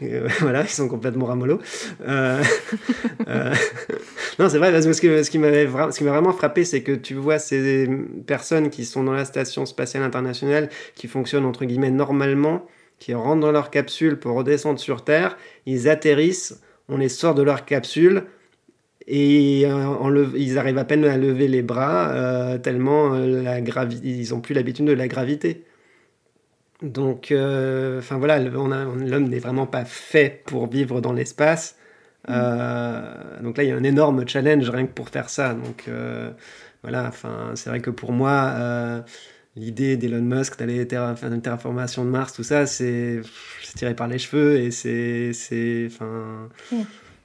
[0.40, 1.60] voilà, ils sont complètement ramollos.
[3.28, 3.52] Euh,
[4.38, 4.70] non, c'est vrai.
[4.70, 7.88] Parce que ce qui m'avait ce qui m'a vraiment frappé, c'est que tu vois ces
[8.26, 12.64] personnes qui sont dans la station spatiale internationale, qui fonctionnent entre guillemets normalement
[12.98, 17.42] qui rentrent dans leur capsule pour redescendre sur Terre, ils atterrissent, on les sort de
[17.42, 18.24] leur capsule
[19.06, 24.30] et euh, ils arrivent à peine à lever les bras euh, tellement euh, la ils
[24.30, 25.64] n'ont plus l'habitude de la gravité.
[26.82, 31.78] Donc, enfin voilà, l'homme n'est vraiment pas fait pour vivre dans l'espace.
[32.28, 35.54] donc là, il y a un énorme challenge rien que pour faire ça.
[35.54, 35.88] Donc
[36.82, 39.04] voilà, enfin c'est vrai que pour moi
[39.56, 43.22] l'idée d'Elon Musk d'aller faire une terraformation de Mars, tout ça, c'est
[43.74, 45.86] tiré par les cheveux et c'est.
[45.86, 46.48] Enfin,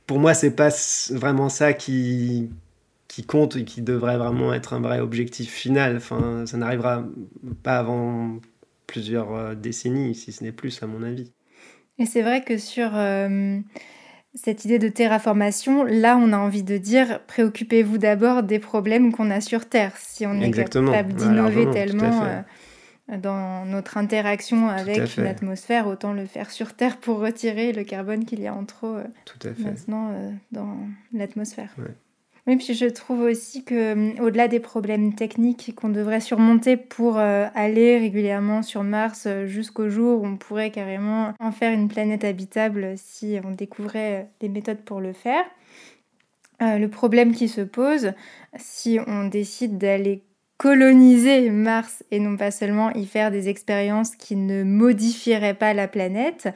[0.08, 0.70] Pour moi, c'est pas
[1.12, 2.50] vraiment ça qui,
[3.08, 5.98] qui compte et qui devrait vraiment être un vrai objectif final.
[5.98, 7.06] Enfin, ça n'arrivera
[7.64, 8.40] pas avant
[8.88, 11.32] plusieurs euh, décennies, si ce n'est plus, à mon avis.
[11.98, 12.96] Et c'est vrai que sur.
[12.96, 13.60] Euh,
[14.34, 19.30] cette idée de terraformation, là, on a envie de dire préoccupez-vous d'abord des problèmes qu'on
[19.30, 19.94] a sur Terre.
[19.98, 26.26] Si on est capable d'innover tellement euh, dans notre interaction avec une atmosphère, autant le
[26.26, 29.04] faire sur Terre pour retirer le carbone qu'il y a en trop euh,
[29.60, 30.78] maintenant euh, dans
[31.14, 31.76] l'atmosphère.
[32.48, 37.18] Oui, puis je trouve aussi que hum, au-delà des problèmes techniques qu'on devrait surmonter pour
[37.20, 41.88] euh, aller régulièrement sur Mars euh, jusqu'au jour où on pourrait carrément en faire une
[41.88, 45.44] planète habitable si on découvrait les méthodes pour le faire,
[46.62, 48.14] euh, le problème qui se pose
[48.58, 50.24] si on décide d'aller
[50.62, 55.88] coloniser Mars et non pas seulement y faire des expériences qui ne modifieraient pas la
[55.88, 56.50] planète,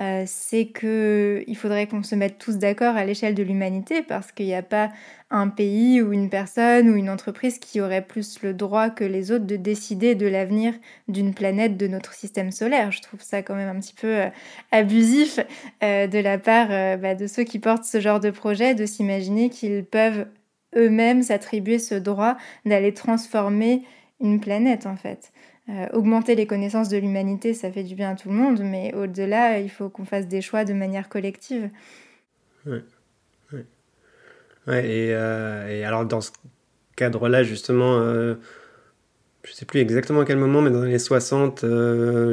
[0.00, 4.32] euh, c'est que il faudrait qu'on se mette tous d'accord à l'échelle de l'humanité parce
[4.32, 4.90] qu'il n'y a pas
[5.30, 9.30] un pays ou une personne ou une entreprise qui aurait plus le droit que les
[9.30, 10.74] autres de décider de l'avenir
[11.06, 12.90] d'une planète de notre système solaire.
[12.90, 14.28] Je trouve ça quand même un petit peu euh,
[14.72, 15.38] abusif
[15.84, 19.50] euh, de la part bah, de ceux qui portent ce genre de projet de s'imaginer
[19.50, 20.26] qu'ils peuvent
[20.76, 23.82] eux-mêmes s'attribuer ce droit d'aller transformer
[24.20, 25.32] une planète en fait.
[25.68, 28.92] Euh, augmenter les connaissances de l'humanité, ça fait du bien à tout le monde, mais
[28.94, 31.70] au-delà, il faut qu'on fasse des choix de manière collective.
[32.66, 32.82] Ouais,
[33.52, 34.84] ouais.
[34.84, 36.32] et, euh, et, alors dans ce
[36.96, 38.34] cadre-là, justement, euh,
[39.44, 41.64] je sais plus exactement à quel moment, mais dans les 60,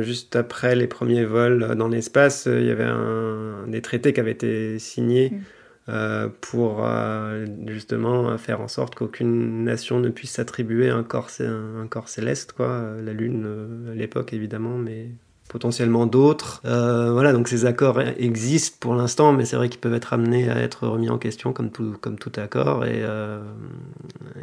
[0.02, 4.32] juste après les premiers vols dans l'espace, il y avait un, des traités qui avaient
[4.32, 5.30] été signés.
[5.30, 5.42] Mm.
[5.90, 11.88] Euh, pour euh, justement faire en sorte qu'aucune nation ne puisse s'attribuer un corps, un,
[11.88, 12.84] corps céleste, quoi.
[13.02, 15.08] La Lune euh, à l'époque évidemment, mais
[15.48, 16.62] potentiellement d'autres.
[16.64, 20.58] voilà, donc ces accords existent pour l'instant, mais c'est vrai qu'ils peuvent être amenés à
[20.60, 22.86] être remis en question comme tout, comme tout accord.
[22.86, 23.04] Et,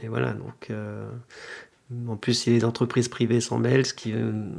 [0.02, 0.72] et voilà, donc
[2.08, 4.14] en plus, si les entreprises privées sont belles, ce qui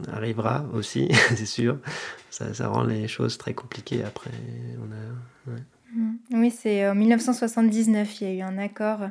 [0.09, 1.79] arrivera aussi, c'est sûr,
[2.29, 4.31] ça, ça, rend les choses très compliquées après.
[5.97, 6.15] Mm.
[6.33, 9.09] Oui, c'est en 1979, il y a eu un accord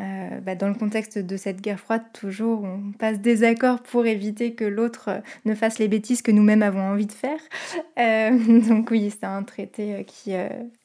[0.00, 4.06] euh, bah, dans le contexte de cette guerre froide, toujours, on passe des accords pour
[4.06, 7.38] éviter que l'autre euh, ne fasse les bêtises que nous-mêmes avons envie de faire.
[7.98, 10.32] Euh, donc oui, c'est un traité qui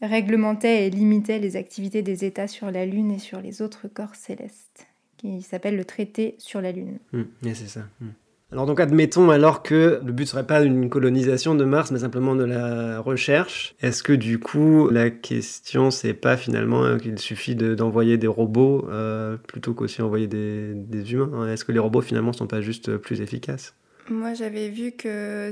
[0.02, 4.16] réglementait et limitait les activités des États sur la Lune et sur les autres corps
[4.16, 7.00] célestes, qui s'appelle le traité sur la Lune.
[7.14, 7.24] Mm.
[7.54, 7.86] c'est ça.
[8.02, 8.08] Mm.
[8.50, 12.34] Alors donc admettons alors que le but serait pas une colonisation de Mars, mais simplement
[12.34, 13.76] de la recherche.
[13.82, 18.88] Est-ce que du coup la question c'est pas finalement euh, qu'il suffit d'envoyer des robots
[18.90, 21.52] euh, plutôt qu'aussi envoyer des, humains hein?
[21.52, 23.74] Est-ce que les robots finalement sont pas juste plus efficaces?
[24.10, 25.52] Moi j'avais vu que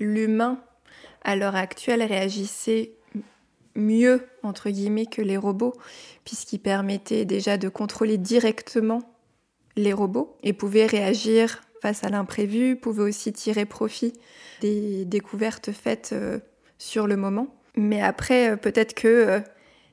[0.00, 0.58] l'humain
[1.22, 2.94] à l'heure actuelle réagissait
[3.76, 5.74] mieux entre guillemets que les robots,
[6.24, 9.00] puisqu'il permettait déjà de contrôler directement
[9.76, 14.12] les robots et pouvait réagir face à l'imprévu, pouvait aussi tirer profit
[14.60, 16.38] des découvertes faites euh,
[16.78, 17.48] sur le moment.
[17.76, 19.40] Mais après, euh, peut-être que euh,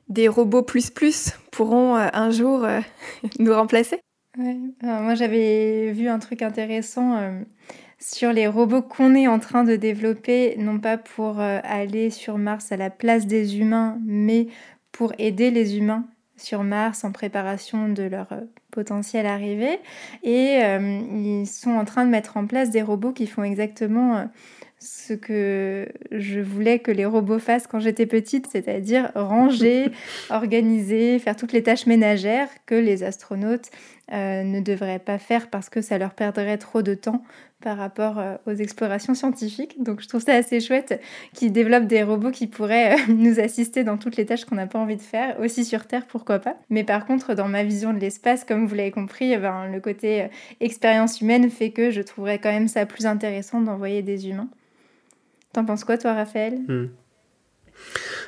[0.07, 2.65] des robots plus plus pourront un jour
[3.39, 3.99] nous remplacer.
[4.37, 7.31] moi, j'avais vu un truc intéressant
[7.99, 12.71] sur les robots qu'on est en train de développer, non pas pour aller sur Mars
[12.71, 14.47] à la place des humains, mais
[14.91, 16.07] pour aider les humains
[16.39, 19.79] sur Mars en préparation de leur euh, potentielle arrivée.
[20.23, 24.17] Et euh, ils sont en train de mettre en place des robots qui font exactement
[24.17, 24.23] euh,
[24.79, 29.91] ce que je voulais que les robots fassent quand j'étais petite, c'est-à-dire ranger,
[30.29, 33.69] organiser, faire toutes les tâches ménagères que les astronautes
[34.11, 37.21] ne devraient pas faire parce que ça leur perdrait trop de temps
[37.61, 39.81] par rapport euh, aux explorations scientifiques.
[39.83, 41.01] Donc je trouve ça assez chouette
[41.33, 44.67] qu'ils développent des robots qui pourraient euh, nous assister dans toutes les tâches qu'on n'a
[44.67, 46.55] pas envie de faire, aussi sur Terre, pourquoi pas.
[46.69, 49.79] Mais par contre, dans ma vision de l'espace, comme vous l'avez compris, eh ben, le
[49.81, 50.27] côté euh,
[50.61, 54.49] expérience humaine fait que je trouverais quand même ça plus intéressant d'envoyer des humains.
[55.53, 56.59] T'en penses quoi, toi, Raphaël?
[56.67, 56.87] Hmm.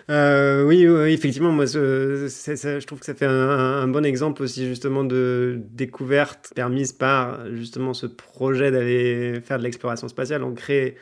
[0.10, 0.84] Euh, oui,
[1.14, 6.92] effectivement, moi, je trouve que ça fait un, bon exemple aussi justement de découverte permise
[6.92, 10.44] par justement ce projet d'aller faire de l'exploration spatiale.
[10.44, 10.96] On crée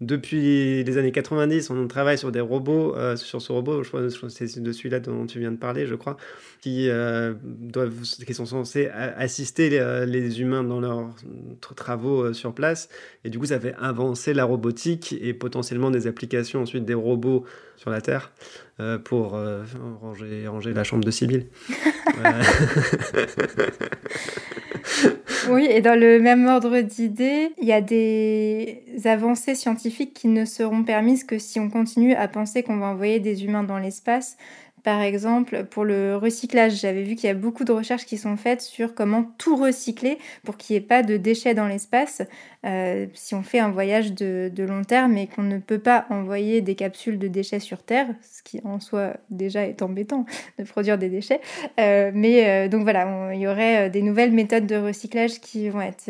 [0.00, 4.02] depuis les années 90, on travaille sur des robots, euh, sur ce robot, je crois,
[4.02, 6.16] que c'est de celui-là dont tu viens de parler, je crois,
[6.60, 11.14] qui, euh, doivent, qui sont censés assister les, humains dans leurs
[11.76, 12.88] travaux sur place.
[13.24, 17.44] Et du coup, ça fait avancer la robotique et potentiellement des applications ensuite des robots
[17.76, 18.32] sur la Terre
[18.80, 19.64] euh, pour euh,
[20.00, 21.46] ranger, ranger, la chambre de Sibyl.
[25.50, 30.44] oui, et dans le même ordre d'idées, il y a des avancées scientifiques qui ne
[30.44, 34.36] seront permises que si on continue à penser qu'on va envoyer des humains dans l'espace
[34.86, 38.36] par exemple, pour le recyclage, j'avais vu qu'il y a beaucoup de recherches qui sont
[38.36, 42.22] faites sur comment tout recycler pour qu'il n'y ait pas de déchets dans l'espace.
[42.64, 46.60] Euh, si on fait un voyage de, long terme et qu'on ne peut pas envoyer
[46.60, 50.24] des capsules de déchets sur Terre, ce qui en soi déjà est embêtant
[50.60, 51.40] de produire des déchets.
[51.80, 55.80] Euh, mais euh, donc voilà, il y aurait des nouvelles méthodes de recyclage qui vont
[55.80, 56.08] être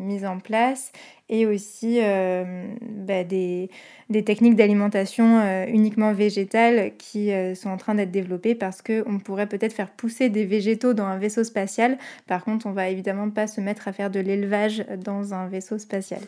[0.00, 0.92] mises en place
[1.28, 3.70] et aussi bah, des
[4.10, 9.18] des techniques d'alimentation euh, uniquement végétales qui euh, sont en train d'être développées parce qu'on
[9.18, 11.98] pourrait peut-être faire pousser des végétaux dans un vaisseau spatial.
[12.26, 15.78] Par contre, on va évidemment pas se mettre à faire de l'élevage dans un vaisseau
[15.78, 16.20] spatial.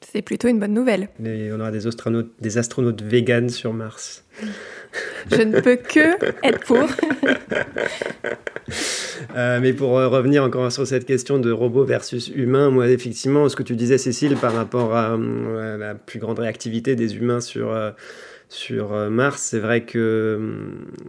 [0.00, 1.08] C'est plutôt une bonne nouvelle.
[1.20, 4.24] on aura des astronautes, des astronautes véganes sur Mars.
[5.30, 6.86] Je ne peux que être pour.
[9.36, 13.48] Euh, mais pour euh, revenir encore sur cette question de robots versus humains, moi, effectivement,
[13.48, 17.40] ce que tu disais, Cécile, par rapport à, euh, la plus grande réactivité des humains
[17.40, 17.74] sur,
[18.48, 20.38] sur Mars, c'est vrai que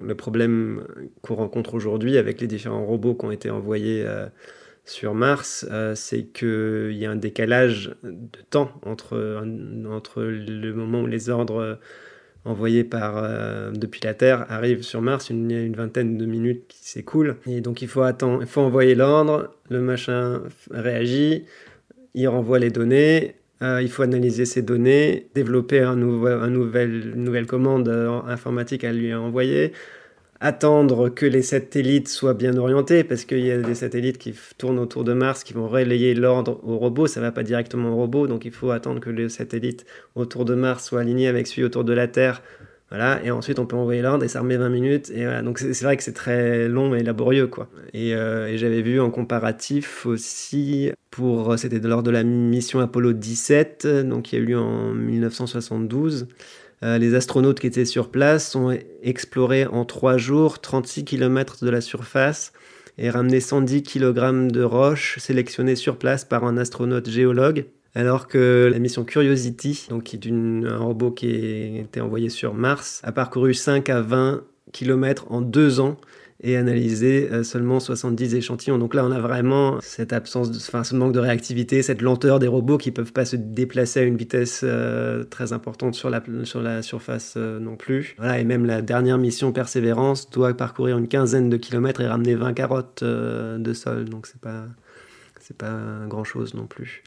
[0.01, 0.83] le problème
[1.21, 4.05] qu'on rencontre aujourd'hui avec les différents robots qui ont été envoyés
[4.85, 9.43] sur Mars, c'est qu'il y a un décalage de temps entre,
[9.89, 11.79] entre le moment où les ordres
[12.45, 16.25] envoyé par, euh, depuis la Terre arrive sur Mars, il y a une vingtaine de
[16.25, 17.37] minutes qui s'écoulent.
[17.47, 20.41] Et donc il faut, attendre, il faut envoyer l'ordre, le machin
[20.71, 21.45] réagit,
[22.13, 27.13] il renvoie les données, euh, il faut analyser ces données, développer un nouveau, un nouvel,
[27.15, 29.71] une nouvelle commande euh, informatique à lui envoyer,
[30.43, 34.77] attendre que les satellites soient bien orientés, parce qu'il y a des satellites qui tournent
[34.77, 37.95] autour de Mars, qui vont relayer l'ordre au robot, ça ne va pas directement au
[37.95, 39.85] robot, donc il faut attendre que les satellites
[40.15, 42.41] autour de Mars soient alignés avec celui autour de la Terre.
[42.89, 45.09] Voilà, et ensuite on peut envoyer l'ordre et ça remet 20 minutes.
[45.09, 47.47] Et donc c'est vrai que c'est très long et laborieux.
[47.47, 47.67] Quoi.
[47.93, 53.13] Et, euh, et j'avais vu en comparatif aussi, pour c'était lors de la mission Apollo
[53.13, 56.27] 17, donc qui a eu lieu en 1972.
[56.83, 61.69] Euh, les astronautes qui étaient sur place ont exploré en trois jours 36 km de
[61.69, 62.51] la surface
[62.97, 67.65] et ramené 110 kg de roches sélectionnées sur place par un astronaute géologue.
[67.95, 72.53] Alors que la mission Curiosity, donc qui est un robot qui a été envoyé sur
[72.53, 75.97] Mars, a parcouru 5 à 20 km en deux ans
[76.43, 78.77] et analysé euh, seulement 70 échantillons.
[78.77, 82.47] Donc là, on a vraiment cette absence, enfin, ce manque de réactivité, cette lenteur des
[82.47, 86.21] robots qui ne peuvent pas se déplacer à une vitesse euh, très importante sur la,
[86.43, 88.15] sur la surface euh, non plus.
[88.17, 92.35] Voilà, et même la dernière mission Persévérance doit parcourir une quinzaine de kilomètres et ramener
[92.35, 94.05] 20 carottes de sol.
[94.05, 94.65] Donc c'est pas,
[95.57, 97.03] pas grand chose non plus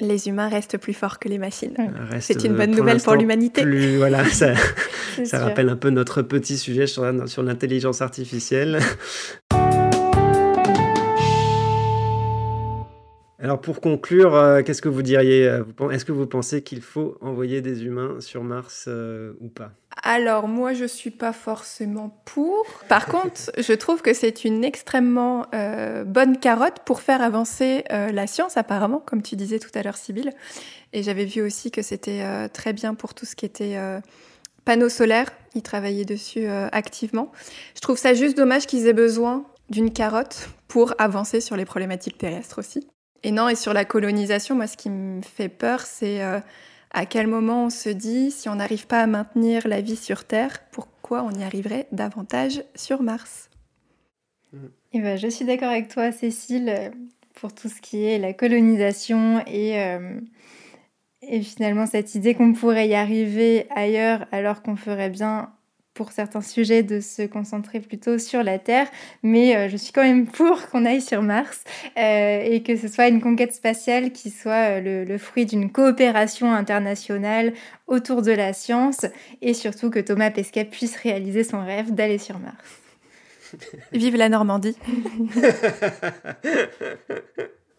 [0.00, 1.74] les humains restent plus forts que les machines.
[2.20, 3.64] C'est une bonne nouvelle pour l'humanité.
[3.96, 4.54] Voilà, ça,
[5.24, 8.80] ça rappelle un peu notre petit sujet sur, sur l'intelligence artificielle.
[13.38, 17.18] Alors pour conclure, euh, qu'est-ce que vous diriez euh, Est-ce que vous pensez qu'il faut
[17.20, 19.72] envoyer des humains sur Mars euh, ou pas?
[20.02, 22.64] Alors moi je suis pas forcément pour.
[22.88, 25.46] Par contre, je trouve que c'est une extrêmement
[26.04, 30.30] bonne carotte pour faire avancer la science apparemment, comme tu disais tout à l'heure Sybille.
[30.92, 33.78] Et j'avais vu aussi que c'était très bien pour tout ce qui était
[34.64, 35.30] panneaux solaires.
[35.54, 37.32] Ils travaillaient dessus activement.
[37.74, 42.18] Je trouve ça juste dommage qu'ils aient besoin d'une carotte pour avancer sur les problématiques
[42.18, 42.86] terrestres aussi.
[43.22, 46.38] Et non, et sur la colonisation, moi, ce qui me fait peur, c'est euh,
[46.96, 50.24] à quel moment on se dit, si on n'arrive pas à maintenir la vie sur
[50.24, 53.50] Terre, pourquoi on y arriverait davantage sur Mars?
[54.54, 54.58] Et
[54.94, 56.90] eh ben, Je suis d'accord avec toi, Cécile,
[57.34, 60.18] pour tout ce qui est la colonisation et, euh,
[61.20, 65.52] et finalement cette idée qu'on pourrait y arriver ailleurs alors qu'on ferait bien
[65.96, 68.86] pour certains sujets de se concentrer plutôt sur la Terre,
[69.22, 71.64] mais euh, je suis quand même pour qu'on aille sur Mars
[71.96, 76.52] euh, et que ce soit une conquête spatiale qui soit euh, le, fruit d'une coopération
[76.52, 77.54] internationale
[77.86, 79.06] autour de la science
[79.40, 82.56] et surtout que Thomas Pesquet puisse réaliser son rêve d'aller sur Mars.
[83.92, 84.76] Vive la Normandie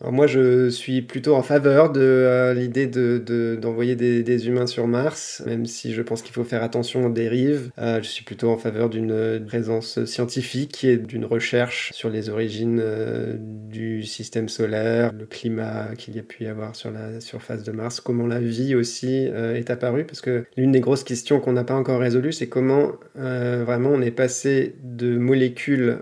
[0.04, 5.42] moi, je suis plutôt en faveur de euh, l'idée d'envoyer de, des, humains sur Mars,
[5.48, 7.72] même si je pense qu'il faut faire attention aux dérives.
[7.80, 12.80] Euh, je suis plutôt en faveur d'une présence scientifique et d'une recherche sur les origines
[12.80, 17.64] euh, du système solaire, le climat qu'il y a pu y avoir sur la surface
[17.64, 21.54] de Mars, comment la vie aussi est apparue, parce que l'une des grosses questions qu'on
[21.54, 26.00] n'a pas encore résolues, c'est comment vraiment on est passé de molécules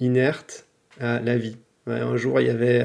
[0.00, 0.66] inertes
[0.98, 1.56] à la vie.
[1.86, 2.82] un jour, il y avait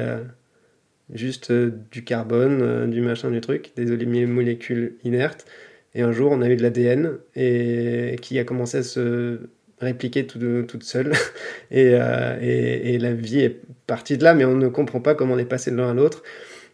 [1.12, 5.46] juste euh, du carbone, euh, du machin, du truc, des molécules inertes.
[5.94, 9.40] Et un jour, on a eu de l'ADN et qui a commencé à se
[9.80, 11.12] répliquer tout, toute seule.
[11.72, 15.34] Euh, et, et, la vie est partie de là, mais on ne comprend pas comment
[15.34, 16.22] on est passé de l'un à l'autre.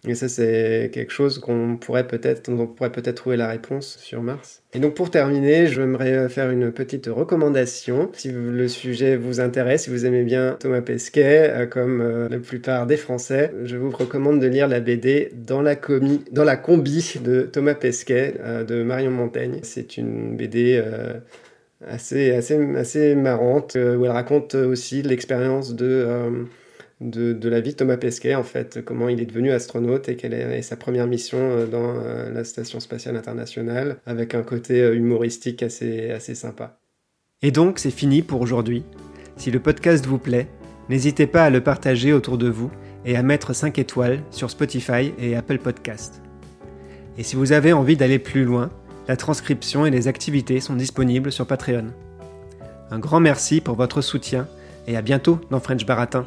[0.06, 4.20] Et ça, c'est quelque chose qu'on pourrait peut-être, on pourrait peut-être trouver la réponse sur
[4.20, 4.64] Mars.
[4.74, 8.10] Et donc, pour terminer, j'aimerais faire une petite recommandation.
[8.12, 12.38] Si le sujet vous intéresse, si vous aimez bien Thomas Pesquet, euh, comme euh, la
[12.38, 15.76] plupart des Français, je vous recommande de lire la BD Dans la,
[16.32, 19.60] dans la combi de Thomas Pesquet euh, de Marion Montaigne.
[19.62, 20.82] C'est une BD
[21.86, 26.44] assez, assez, assez marrante où elle raconte aussi l'expérience de
[27.02, 30.34] de, la vie de Thomas Pesquet, en fait, comment il est devenu astronaute et quelle
[30.34, 34.94] est, sa première mission euh, dans euh, la Station spatiale internationale, avec un côté euh,
[34.94, 36.78] humoristique assez, assez sympa.
[37.42, 38.84] Et donc, c'est fini pour aujourd'hui.
[39.36, 40.46] Si le podcast vous plaît,
[40.88, 42.70] n'hésitez pas à le partager autour de vous
[43.04, 46.22] et à mettre 5 étoiles sur Spotify et Apple Podcast.
[47.18, 48.70] Et si vous avez envie d'aller plus loin,
[49.08, 51.88] la transcription et les activités sont disponibles sur Patreon.
[52.90, 54.46] Un grand merci pour votre soutien
[54.86, 56.26] et à bientôt dans French Baratin.